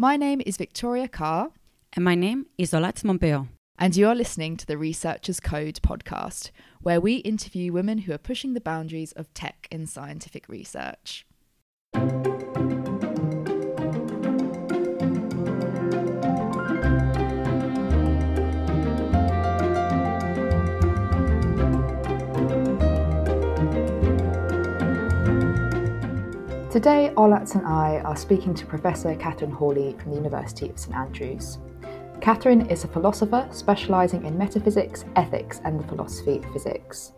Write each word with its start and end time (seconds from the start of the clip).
My 0.00 0.16
name 0.16 0.40
is 0.46 0.56
Victoria 0.56 1.08
Carr. 1.08 1.50
And 1.92 2.02
my 2.02 2.14
name 2.14 2.46
is 2.56 2.70
Olatz 2.70 3.02
Montpeo. 3.02 3.48
And 3.78 3.94
you 3.94 4.08
are 4.08 4.14
listening 4.14 4.56
to 4.56 4.64
the 4.64 4.78
Researchers 4.78 5.40
Code 5.40 5.78
podcast, 5.82 6.52
where 6.80 7.02
we 7.02 7.16
interview 7.16 7.74
women 7.74 7.98
who 7.98 8.14
are 8.14 8.16
pushing 8.16 8.54
the 8.54 8.62
boundaries 8.62 9.12
of 9.12 9.30
tech 9.34 9.68
in 9.70 9.86
scientific 9.86 10.48
research. 10.48 11.26
Today, 26.70 27.12
Olatz 27.16 27.56
and 27.56 27.66
I 27.66 27.98
are 28.04 28.14
speaking 28.14 28.54
to 28.54 28.64
Professor 28.64 29.12
Catherine 29.16 29.50
Hawley 29.50 29.96
from 29.98 30.12
the 30.12 30.16
University 30.18 30.68
of 30.68 30.78
St 30.78 30.94
Andrews. 30.94 31.58
Catherine 32.20 32.64
is 32.70 32.84
a 32.84 32.86
philosopher 32.86 33.48
specialising 33.50 34.24
in 34.24 34.38
metaphysics, 34.38 35.04
ethics, 35.16 35.60
and 35.64 35.80
the 35.80 35.88
philosophy 35.88 36.38
of 36.38 36.52
physics. 36.52 37.10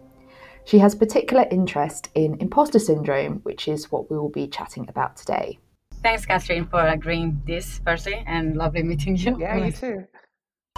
She 0.64 0.78
has 0.78 0.94
particular 0.94 1.46
interest 1.50 2.08
in 2.14 2.40
imposter 2.40 2.78
syndrome, 2.78 3.40
which 3.42 3.68
is 3.68 3.92
what 3.92 4.10
we 4.10 4.16
will 4.16 4.30
be 4.30 4.46
chatting 4.46 4.88
about 4.88 5.18
today. 5.18 5.58
Thanks, 6.02 6.24
Catherine, 6.24 6.66
for 6.66 6.86
agreeing 6.86 7.42
this, 7.46 7.78
firstly, 7.84 8.24
and 8.26 8.56
lovely 8.56 8.82
meeting 8.82 9.16
you. 9.16 9.38
Yeah, 9.38 9.66
you 9.66 9.72
too. 9.72 10.04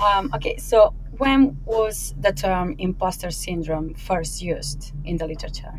Um, 0.04 0.32
okay, 0.34 0.56
so 0.56 0.92
when 1.18 1.56
was 1.64 2.12
the 2.18 2.32
term 2.32 2.74
imposter 2.78 3.30
syndrome 3.30 3.94
first 3.94 4.42
used 4.42 4.91
in 5.04 5.16
the 5.16 5.28
literature? 5.28 5.74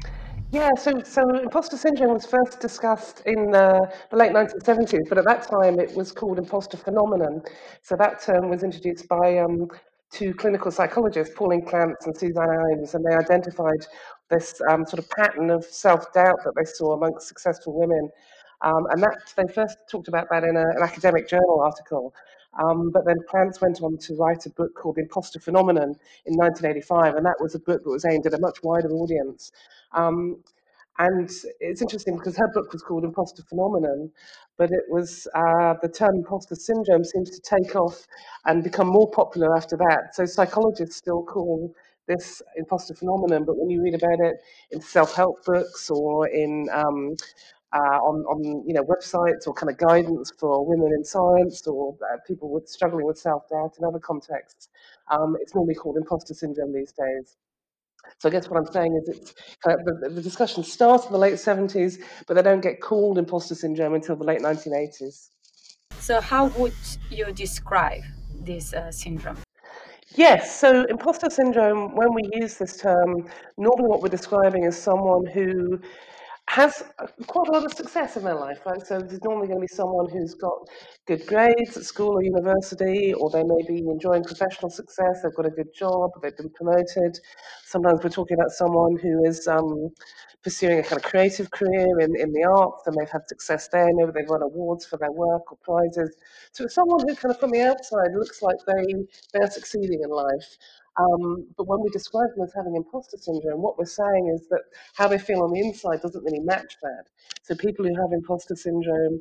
Yeah, 0.56 0.70
so, 0.78 1.02
so 1.04 1.22
imposter 1.38 1.76
syndrome 1.76 2.14
was 2.14 2.26
first 2.26 2.62
discussed 2.62 3.22
in 3.26 3.54
uh, 3.54 3.92
the 4.10 4.16
late 4.16 4.32
1970s, 4.32 5.10
but 5.10 5.18
at 5.18 5.26
that 5.26 5.46
time 5.50 5.82
it 5.82 5.94
was 5.98 6.14
called 6.14 6.40
imposter 6.40 6.78
phenomenon. 6.78 7.42
So 7.82 7.98
that 7.98 8.22
term 8.22 8.50
was 8.50 8.64
introduced 8.64 9.10
by 9.10 9.40
um, 9.40 9.68
two 10.14 10.34
clinical 10.34 10.72
psychologists, 10.72 11.36
Pauline 11.36 11.66
Clance 11.66 12.06
and 12.06 12.16
Suzanne 12.16 12.48
Imes, 12.48 12.94
and 12.94 13.04
they 13.04 13.14
identified 13.14 13.86
this 14.30 14.62
um, 14.70 14.86
sort 14.86 15.00
of 15.00 15.10
pattern 15.10 15.50
of 15.50 15.66
self 15.66 16.14
doubt 16.14 16.40
that 16.46 16.54
they 16.56 16.64
saw 16.64 16.94
amongst 16.94 17.28
successful 17.28 17.78
women. 17.78 18.10
Um, 18.62 18.88
and 18.92 19.04
that 19.04 19.34
they 19.36 19.54
first 19.54 19.78
talked 19.92 20.08
about 20.08 20.28
that 20.32 20.46
in 20.46 20.56
a, 20.56 20.62
an 20.62 20.82
academic 20.82 21.28
journal 21.28 21.60
article. 21.66 22.14
Um, 22.64 22.90
but 22.92 23.06
then 23.06 23.18
Clance 23.30 23.60
went 23.62 23.82
on 23.82 23.98
to 23.98 24.16
write 24.16 24.46
a 24.46 24.50
book 24.52 24.74
called 24.76 24.96
The 24.96 25.02
Imposter 25.02 25.40
Phenomenon 25.40 25.96
in 26.26 26.36
1985, 26.36 27.16
and 27.16 27.26
that 27.26 27.36
was 27.42 27.56
a 27.56 27.60
book 27.60 27.84
that 27.84 27.90
was 27.90 28.06
aimed 28.06 28.26
at 28.26 28.34
a 28.34 28.40
much 28.40 28.64
wider 28.64 28.90
audience. 28.92 29.52
Um, 29.96 30.44
and 30.98 31.30
it's 31.60 31.82
interesting 31.82 32.16
because 32.18 32.38
her 32.38 32.48
book 32.54 32.72
was 32.72 32.82
called 32.82 33.04
Imposter 33.04 33.44
Phenomenon, 33.50 34.12
but 34.58 34.72
it 34.72 34.84
was 34.90 35.28
uh, 35.36 35.74
the 35.82 35.90
term 35.90 36.16
imposter 36.16 36.56
syndrome 36.56 37.04
seems 37.04 37.30
to 37.32 37.42
take 37.42 37.76
off 37.76 38.06
and 38.46 38.64
become 38.64 38.88
more 38.88 39.10
popular 39.12 39.56
after 39.58 39.76
that. 39.76 40.14
So 40.16 40.26
psychologists 40.26 40.96
still 40.96 41.24
call 41.24 41.74
this 42.08 42.42
imposter 42.56 42.94
phenomenon, 42.94 43.44
but 43.46 43.58
when 43.58 43.70
you 43.70 43.82
read 43.82 43.96
about 43.96 44.20
it 44.20 44.36
in 44.72 44.80
self-help 44.80 45.44
books 45.46 45.90
or 45.90 46.28
in 46.28 46.70
um, 46.72 47.16
uh, 47.74 48.00
on, 48.00 48.22
on 48.26 48.64
you 48.66 48.74
know 48.74 48.84
websites 48.84 49.48
or 49.48 49.54
kind 49.54 49.70
of 49.70 49.78
guidance 49.78 50.32
for 50.40 50.66
women 50.66 50.94
in 50.96 51.04
science 51.04 51.68
or 51.68 51.98
uh, 52.14 52.18
people 52.26 52.54
with 52.54 52.70
struggling 52.70 53.06
with 53.06 53.18
self-doubt 53.18 53.74
in 53.78 53.84
other 53.84 54.00
contexts, 54.00 54.70
um, 55.12 55.36
it's 55.42 55.54
normally 55.54 55.76
called 55.76 55.98
imposter 55.98 56.34
syndrome 56.34 56.72
these 56.72 56.94
days. 56.94 57.36
So 58.20 58.30
I 58.30 58.32
guess 58.32 58.50
what 58.50 58.58
I'm 58.58 58.72
saying 58.72 58.96
is 59.02 59.10
it's 59.10 59.34
kind 59.66 59.80
of 59.80 60.02
the, 60.02 60.10
the 60.10 60.22
discussion 60.22 60.64
starts 60.64 61.06
in 61.06 61.12
the 61.12 61.18
late 61.18 61.36
70s, 61.36 62.02
but 62.28 62.36
they 62.36 62.42
don't 62.42 62.62
get 62.62 62.82
called 62.82 63.18
imposter 63.18 63.56
syndrome 63.56 63.94
until 63.94 64.16
the 64.16 64.24
late 64.24 64.42
1980s. 64.42 65.30
So 66.00 66.22
how 66.22 66.48
would 66.58 66.74
you 67.10 67.32
describe 67.32 68.04
this 68.42 68.74
uh, 68.74 68.92
syndrome? 68.92 69.38
Yes, 70.16 70.58
so 70.58 70.86
imposter 70.86 71.30
syndrome, 71.30 71.94
when 71.96 72.14
we 72.14 72.22
use 72.34 72.58
this 72.58 72.78
term, 72.78 73.28
normally 73.58 73.90
what 73.90 74.02
we're 74.02 74.08
describing 74.10 74.64
is 74.64 74.78
someone 74.78 75.26
who 75.26 75.82
has 76.48 76.84
quite 77.26 77.48
a 77.48 77.52
lot 77.52 77.66
of 77.66 77.74
success 77.74 78.18
in 78.18 78.24
their 78.24 78.36
life, 78.36 78.60
right? 78.66 78.86
So 78.86 79.00
there's 79.00 79.24
normally 79.24 79.48
going 79.48 79.60
to 79.60 79.68
be 79.68 79.76
someone 79.76 80.10
who's 80.10 80.36
got 80.36 80.58
good 81.08 81.26
grades 81.26 81.76
at 81.76 81.84
school 81.84 82.12
or 82.12 82.24
university, 82.24 83.14
or 83.14 83.30
they 83.30 83.44
may 83.44 83.64
be 83.68 83.80
enjoying 83.80 84.24
professional 84.24 84.70
success, 84.70 85.22
they've 85.24 85.34
got 85.36 85.48
a 85.48 85.50
good 85.50 85.74
job, 85.74 86.12
they've 86.22 86.38
been 86.38 86.52
promoted. 86.52 87.20
Sometimes 87.66 88.00
we're 88.04 88.10
talking 88.10 88.38
about 88.38 88.52
someone 88.52 88.96
who 89.02 89.26
is 89.26 89.48
um, 89.48 89.90
pursuing 90.44 90.78
a 90.78 90.84
kind 90.84 90.98
of 90.98 91.04
creative 91.04 91.50
career 91.50 92.00
in, 92.00 92.16
in 92.16 92.32
the 92.32 92.44
arts 92.44 92.86
and 92.86 92.96
they've 92.96 93.10
had 93.10 93.28
success 93.28 93.68
there. 93.70 93.90
Maybe 93.94 94.12
they've 94.14 94.30
won 94.30 94.44
awards 94.44 94.86
for 94.86 94.98
their 94.98 95.12
work 95.12 95.52
or 95.52 95.58
prizes. 95.64 96.16
So 96.52 96.64
it's 96.66 96.76
someone 96.76 97.00
who 97.08 97.16
kind 97.16 97.34
of 97.34 97.40
from 97.40 97.50
the 97.52 97.64
outside 97.64 98.14
looks 98.14 98.44
like 98.44 98.58
they, 98.68 98.94
they're 99.34 99.50
succeeding 99.50 100.02
in 100.04 100.10
life. 100.12 100.58
Um, 100.98 101.48
but 101.58 101.68
when 101.68 101.82
we 101.82 101.90
describe 101.90 102.30
them 102.36 102.46
as 102.46 102.54
having 102.56 102.76
imposter 102.76 103.18
syndrome, 103.18 103.62
what 103.62 103.78
we're 103.78 103.86
saying 103.86 104.32
is 104.34 104.48
that 104.50 104.62
how 104.96 105.08
they 105.08 105.18
feel 105.18 105.44
on 105.44 105.52
the 105.52 105.60
inside 105.60 106.02
doesn't 106.02 106.24
really 106.24 106.40
match 106.40 106.78
that. 106.82 107.06
So 107.44 107.56
people 107.56 107.86
who 107.86 107.96
have 108.02 108.14
imposter 108.14 108.56
syndrome 108.56 109.20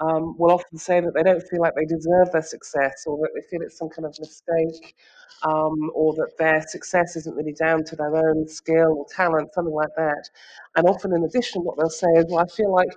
um, 0.00 0.36
will 0.38 0.50
often 0.50 0.76
say 0.76 1.00
that 1.00 1.14
they 1.14 1.22
don't 1.22 1.42
feel 1.48 1.60
like 1.60 1.74
they 1.76 1.86
deserve 1.86 2.32
their 2.32 2.42
success 2.42 3.04
or 3.06 3.16
that 3.18 3.30
they 3.34 3.42
feel 3.48 3.62
it's 3.64 3.78
some 3.78 3.88
kind 3.88 4.04
of 4.06 4.14
mistake 4.18 4.96
um, 5.44 5.90
or 5.94 6.14
that 6.14 6.32
their 6.38 6.62
success 6.66 7.16
isn't 7.16 7.36
really 7.36 7.52
down 7.52 7.84
to 7.84 7.96
their 7.96 8.16
own 8.16 8.48
skill 8.48 8.92
or 8.98 9.06
talent, 9.14 9.52
something 9.54 9.74
like 9.74 9.94
that. 9.96 10.28
And 10.76 10.86
often, 10.88 11.14
in 11.14 11.24
addition, 11.24 11.62
what 11.62 11.76
they'll 11.78 11.90
say 11.90 12.08
is, 12.16 12.24
well, 12.28 12.44
I 12.44 12.48
feel 12.48 12.72
like 12.72 12.90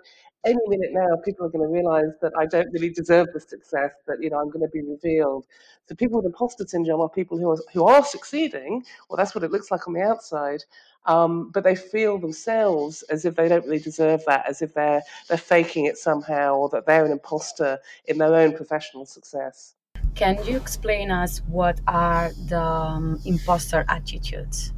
any 0.45 0.59
minute 0.67 0.91
now, 0.93 1.17
people 1.25 1.45
are 1.45 1.49
going 1.49 1.67
to 1.67 1.73
realize 1.73 2.13
that 2.21 2.31
I 2.37 2.45
don't 2.45 2.71
really 2.71 2.89
deserve 2.89 3.27
the 3.33 3.39
success, 3.39 3.91
that, 4.07 4.17
you 4.21 4.29
know, 4.29 4.39
I'm 4.39 4.49
going 4.49 4.65
to 4.65 4.71
be 4.71 4.81
revealed. 4.81 5.45
So 5.87 5.95
people 5.95 6.17
with 6.17 6.25
imposter 6.25 6.65
syndrome 6.67 7.01
are 7.01 7.09
people 7.09 7.37
who 7.37 7.49
are, 7.51 7.57
who 7.73 7.85
are 7.85 8.03
succeeding, 8.03 8.83
Well, 9.09 9.17
that's 9.17 9.33
what 9.33 9.43
it 9.43 9.51
looks 9.51 9.71
like 9.71 9.87
on 9.87 9.93
the 9.93 10.01
outside, 10.01 10.63
um, 11.05 11.51
but 11.51 11.63
they 11.63 11.75
feel 11.75 12.17
themselves 12.17 13.03
as 13.03 13.25
if 13.25 13.35
they 13.35 13.47
don't 13.47 13.65
really 13.65 13.79
deserve 13.79 14.23
that, 14.27 14.47
as 14.47 14.61
if 14.61 14.73
they're, 14.73 15.01
they're 15.27 15.37
faking 15.37 15.85
it 15.85 15.97
somehow, 15.97 16.55
or 16.55 16.69
that 16.69 16.85
they're 16.85 17.05
an 17.05 17.11
imposter 17.11 17.79
in 18.05 18.17
their 18.17 18.35
own 18.35 18.55
professional 18.55 19.05
success. 19.05 19.75
Can 20.15 20.43
you 20.45 20.57
explain 20.57 21.11
us 21.11 21.39
what 21.47 21.79
are 21.87 22.31
the 22.47 22.61
um, 22.61 23.19
imposter 23.25 23.85
attitudes? 23.87 24.73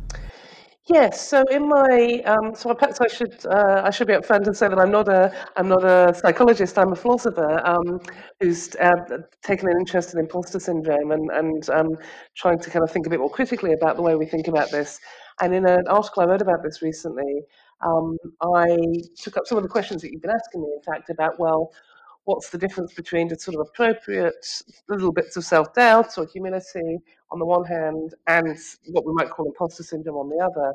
Yes. 0.92 1.28
So 1.30 1.44
in 1.52 1.68
my 1.68 2.22
um, 2.26 2.56
so 2.56 2.74
perhaps 2.74 3.00
I 3.00 3.08
should 3.08 3.46
uh, 3.46 3.82
I 3.86 3.92
should 3.92 4.08
be 4.08 4.14
upfront 4.14 4.48
and 4.48 4.58
say 4.58 4.68
that 4.70 4.80
I'm 4.80 4.90
not 4.90 5.08
a 5.08 5.32
I'm 5.56 5.68
not 5.68 5.84
a 5.84 6.14
psychologist. 6.16 6.80
I'm 6.80 6.92
a 6.94 6.96
philosopher 6.96 7.62
um, 7.64 8.00
who's 8.40 8.76
uh, 8.78 8.96
taken 9.44 9.70
an 9.70 9.78
interest 9.80 10.14
in 10.14 10.20
imposter 10.20 10.60
syndrome 10.60 11.12
and 11.12 11.30
and 11.32 11.70
um, 11.70 11.90
trying 12.36 12.60
to 12.60 12.70
kind 12.72 12.84
of 12.84 12.92
think 12.92 13.06
a 13.06 13.10
bit 13.10 13.20
more 13.20 13.30
critically 13.30 13.74
about 13.74 13.98
the 13.98 14.02
way 14.02 14.16
we 14.16 14.26
think 14.26 14.48
about 14.48 14.72
this. 14.72 15.00
And 15.42 15.54
in 15.54 15.66
an 15.68 15.88
article 15.88 16.24
I 16.24 16.26
wrote 16.26 16.42
about 16.42 16.64
this 16.64 16.82
recently, 16.82 17.42
um, 17.86 18.18
I 18.42 18.68
took 19.16 19.38
up 19.38 19.46
some 19.46 19.58
of 19.58 19.64
the 19.64 19.70
questions 19.70 20.02
that 20.02 20.12
you've 20.12 20.22
been 20.24 20.32
asking 20.32 20.62
me. 20.64 20.70
In 20.76 20.82
fact, 20.92 21.10
about 21.12 21.40
well, 21.40 21.72
what's 22.30 22.52
the 22.52 22.60
difference 22.60 22.94
between 22.94 23.28
the 23.28 23.36
sort 23.36 23.56
of 23.56 23.62
appropriate 23.62 24.46
little 24.88 25.12
bits 25.12 25.36
of 25.36 25.44
self 25.44 25.74
doubt 25.74 26.16
or 26.16 26.28
humility 26.28 27.00
on 27.32 27.40
the 27.40 27.46
one 27.46 27.66
hand 27.66 28.14
and 28.28 28.56
what 28.90 29.04
we 29.04 29.14
might 29.14 29.32
call 29.32 29.48
imposter 29.48 29.82
syndrome 29.82 30.16
on 30.16 30.30
the 30.30 30.38
other. 30.38 30.72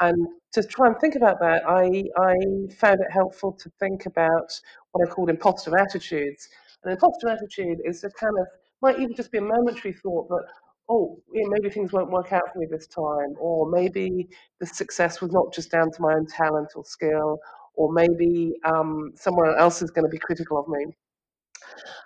And 0.00 0.26
to 0.54 0.62
try 0.62 0.86
and 0.86 0.96
think 0.98 1.14
about 1.14 1.38
that, 1.40 1.68
I, 1.68 2.04
I 2.18 2.34
found 2.80 3.00
it 3.00 3.10
helpful 3.10 3.52
to 3.52 3.70
think 3.78 4.06
about 4.06 4.48
what 4.92 5.06
I 5.06 5.10
called 5.10 5.28
imposter 5.28 5.78
attitudes. 5.78 6.48
An 6.84 6.92
imposter 6.92 7.28
attitude 7.28 7.78
is 7.84 8.02
a 8.02 8.10
kind 8.10 8.38
of, 8.40 8.46
might 8.80 8.98
even 8.98 9.14
just 9.14 9.30
be 9.30 9.38
a 9.38 9.42
momentary 9.42 9.92
thought 9.92 10.28
that, 10.30 10.44
oh, 10.88 11.18
maybe 11.30 11.68
things 11.68 11.92
won't 11.92 12.10
work 12.10 12.32
out 12.32 12.44
for 12.54 12.58
me 12.58 12.66
this 12.70 12.86
time, 12.86 13.34
or 13.38 13.70
maybe 13.70 14.28
the 14.60 14.66
success 14.66 15.20
was 15.20 15.30
not 15.30 15.52
just 15.52 15.70
down 15.70 15.90
to 15.90 16.00
my 16.00 16.14
own 16.14 16.26
talent 16.26 16.68
or 16.74 16.86
skill, 16.86 17.38
or 17.76 17.92
maybe 17.92 18.54
um, 18.64 19.12
someone 19.14 19.54
else 19.58 19.82
is 19.82 19.90
going 19.90 20.04
to 20.04 20.10
be 20.10 20.18
critical 20.18 20.58
of 20.58 20.68
me. 20.68 20.86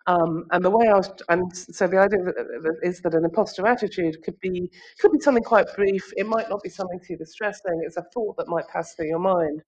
Um, 0.07 0.47
and 0.51 0.65
the 0.65 0.71
way 0.71 0.89
I 0.89 0.95
was, 0.95 1.11
and 1.29 1.55
so 1.55 1.87
the 1.87 1.99
idea 1.99 2.19
is 2.83 3.01
that 3.03 3.15
an 3.15 3.25
imposter 3.25 3.67
attitude 3.67 4.23
could 4.23 4.39
be 4.41 4.71
could 4.99 5.13
be 5.13 5.21
something 5.21 5.43
quite 5.43 5.67
brief. 5.77 6.13
It 6.17 6.27
might 6.27 6.49
not 6.49 6.63
be 6.63 6.71
something 6.71 7.01
too 7.07 7.17
distressing. 7.17 7.83
It's 7.85 7.97
a 7.97 8.05
thought 8.15 8.37
that 8.39 8.49
might 8.49 8.67
pass 8.69 8.95
through 8.95 9.09
your 9.09 9.19
mind, 9.19 9.63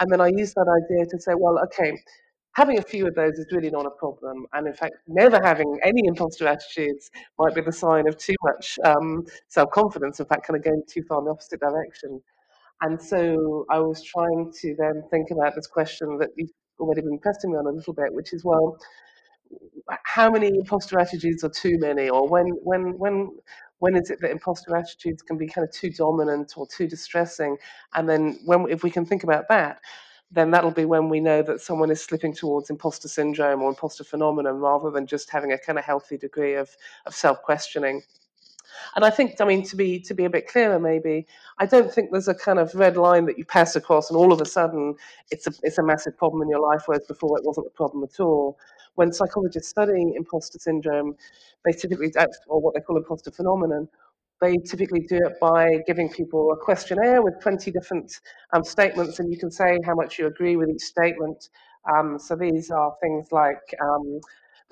and 0.00 0.10
then 0.12 0.20
I 0.20 0.28
use 0.28 0.54
that 0.54 0.68
idea 0.68 1.06
to 1.06 1.20
say, 1.20 1.32
well, 1.36 1.58
okay, 1.64 1.98
having 2.54 2.78
a 2.78 2.82
few 2.82 3.06
of 3.06 3.14
those 3.14 3.38
is 3.38 3.46
really 3.52 3.70
not 3.70 3.86
a 3.86 3.90
problem. 3.90 4.46
And 4.52 4.66
in 4.66 4.74
fact, 4.74 4.94
never 5.06 5.40
having 5.42 5.78
any 5.82 6.02
imposter 6.06 6.46
attitudes 6.46 7.10
might 7.38 7.54
be 7.54 7.60
the 7.60 7.72
sign 7.72 8.08
of 8.08 8.16
too 8.16 8.36
much 8.44 8.78
um, 8.84 9.24
self 9.48 9.70
confidence. 9.70 10.20
In 10.20 10.26
fact, 10.26 10.46
kind 10.46 10.56
of 10.58 10.64
going 10.64 10.82
too 10.88 11.02
far 11.08 11.18
in 11.20 11.26
the 11.26 11.30
opposite 11.32 11.60
direction. 11.60 12.20
And 12.82 13.00
so 13.00 13.66
I 13.70 13.78
was 13.78 14.02
trying 14.02 14.52
to 14.60 14.74
then 14.78 15.02
think 15.10 15.30
about 15.30 15.54
this 15.54 15.66
question 15.66 16.18
that 16.18 16.30
you've 16.36 16.50
already 16.78 17.02
been 17.02 17.18
pressing 17.18 17.52
me 17.52 17.58
on 17.58 17.66
a 17.66 17.70
little 17.70 17.94
bit, 17.94 18.12
which 18.12 18.32
is, 18.32 18.44
well, 18.44 18.76
how 20.04 20.30
many 20.30 20.48
imposter 20.48 20.98
attitudes 20.98 21.44
are 21.44 21.50
too 21.50 21.78
many, 21.78 22.08
or 22.08 22.28
when 22.28 22.46
when 22.62 22.98
when 22.98 23.30
when 23.78 23.96
is 23.96 24.10
it 24.10 24.20
that 24.20 24.30
imposter 24.30 24.76
attitudes 24.76 25.22
can 25.22 25.36
be 25.36 25.46
kind 25.46 25.66
of 25.66 25.72
too 25.72 25.90
dominant 25.90 26.54
or 26.56 26.66
too 26.66 26.86
distressing? 26.86 27.56
And 27.94 28.08
then 28.08 28.38
when 28.44 28.66
if 28.70 28.82
we 28.82 28.90
can 28.90 29.04
think 29.06 29.24
about 29.24 29.48
that, 29.48 29.80
then 30.30 30.50
that'll 30.50 30.70
be 30.70 30.84
when 30.84 31.08
we 31.08 31.20
know 31.20 31.42
that 31.42 31.60
someone 31.60 31.90
is 31.90 32.02
slipping 32.02 32.34
towards 32.34 32.70
imposter 32.70 33.08
syndrome 33.08 33.62
or 33.62 33.68
imposter 33.68 34.04
phenomenon 34.04 34.58
rather 34.58 34.90
than 34.90 35.06
just 35.06 35.30
having 35.30 35.52
a 35.52 35.58
kind 35.58 35.78
of 35.78 35.84
healthy 35.84 36.16
degree 36.16 36.54
of, 36.54 36.70
of 37.06 37.14
self 37.14 37.40
questioning. 37.42 38.02
And 38.96 39.04
I 39.04 39.10
think, 39.10 39.40
I 39.40 39.44
mean, 39.44 39.62
to 39.64 39.76
be 39.76 40.00
to 40.00 40.14
be 40.14 40.24
a 40.24 40.30
bit 40.30 40.48
clearer, 40.48 40.78
maybe 40.78 41.26
I 41.58 41.66
don't 41.66 41.92
think 41.92 42.10
there's 42.10 42.28
a 42.28 42.34
kind 42.34 42.58
of 42.58 42.74
red 42.74 42.96
line 42.96 43.26
that 43.26 43.38
you 43.38 43.44
pass 43.44 43.76
across, 43.76 44.10
and 44.10 44.16
all 44.16 44.32
of 44.32 44.40
a 44.40 44.46
sudden 44.46 44.94
it's 45.30 45.46
a 45.46 45.52
it's 45.62 45.78
a 45.78 45.82
massive 45.82 46.16
problem 46.16 46.42
in 46.42 46.48
your 46.48 46.60
life, 46.60 46.82
whereas 46.86 47.04
before 47.06 47.38
it 47.38 47.44
wasn't 47.44 47.66
a 47.66 47.70
problem 47.70 48.04
at 48.04 48.20
all. 48.20 48.58
When 48.96 49.12
psychologists 49.12 49.70
study 49.70 50.14
imposter 50.14 50.58
syndrome, 50.58 51.16
they 51.64 51.72
typically, 51.72 52.12
or 52.46 52.60
what 52.60 52.74
they 52.74 52.80
call 52.80 52.96
imposter 52.96 53.32
phenomenon, 53.32 53.88
they 54.40 54.56
typically 54.58 55.00
do 55.00 55.16
it 55.16 55.40
by 55.40 55.78
giving 55.86 56.08
people 56.08 56.52
a 56.52 56.56
questionnaire 56.56 57.22
with 57.22 57.40
20 57.40 57.70
different 57.70 58.20
um, 58.52 58.62
statements, 58.62 59.18
and 59.18 59.32
you 59.32 59.38
can 59.38 59.50
say 59.50 59.78
how 59.84 59.94
much 59.94 60.18
you 60.18 60.26
agree 60.26 60.56
with 60.56 60.68
each 60.68 60.82
statement. 60.82 61.48
Um, 61.92 62.18
so 62.18 62.36
these 62.36 62.70
are 62.70 62.94
things 63.02 63.32
like 63.32 63.62
um, 63.80 64.20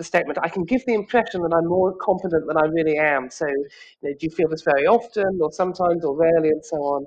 the 0.03 0.09
statement, 0.15 0.39
I 0.43 0.49
can 0.49 0.65
give 0.65 0.83
the 0.87 0.95
impression 0.95 1.43
that 1.43 1.55
I'm 1.57 1.69
more 1.69 1.95
confident 2.09 2.45
than 2.49 2.57
I 2.57 2.67
really 2.79 2.99
am. 2.99 3.31
So, 3.31 3.47
you 3.47 3.69
know, 4.03 4.11
do 4.19 4.27
you 4.27 4.31
feel 4.31 4.49
this 4.49 4.63
very 4.63 4.87
often, 4.87 5.39
or 5.41 5.51
sometimes, 5.53 6.05
or 6.05 6.17
rarely, 6.17 6.51
and 6.51 6.65
so 6.65 6.77
on? 6.95 7.07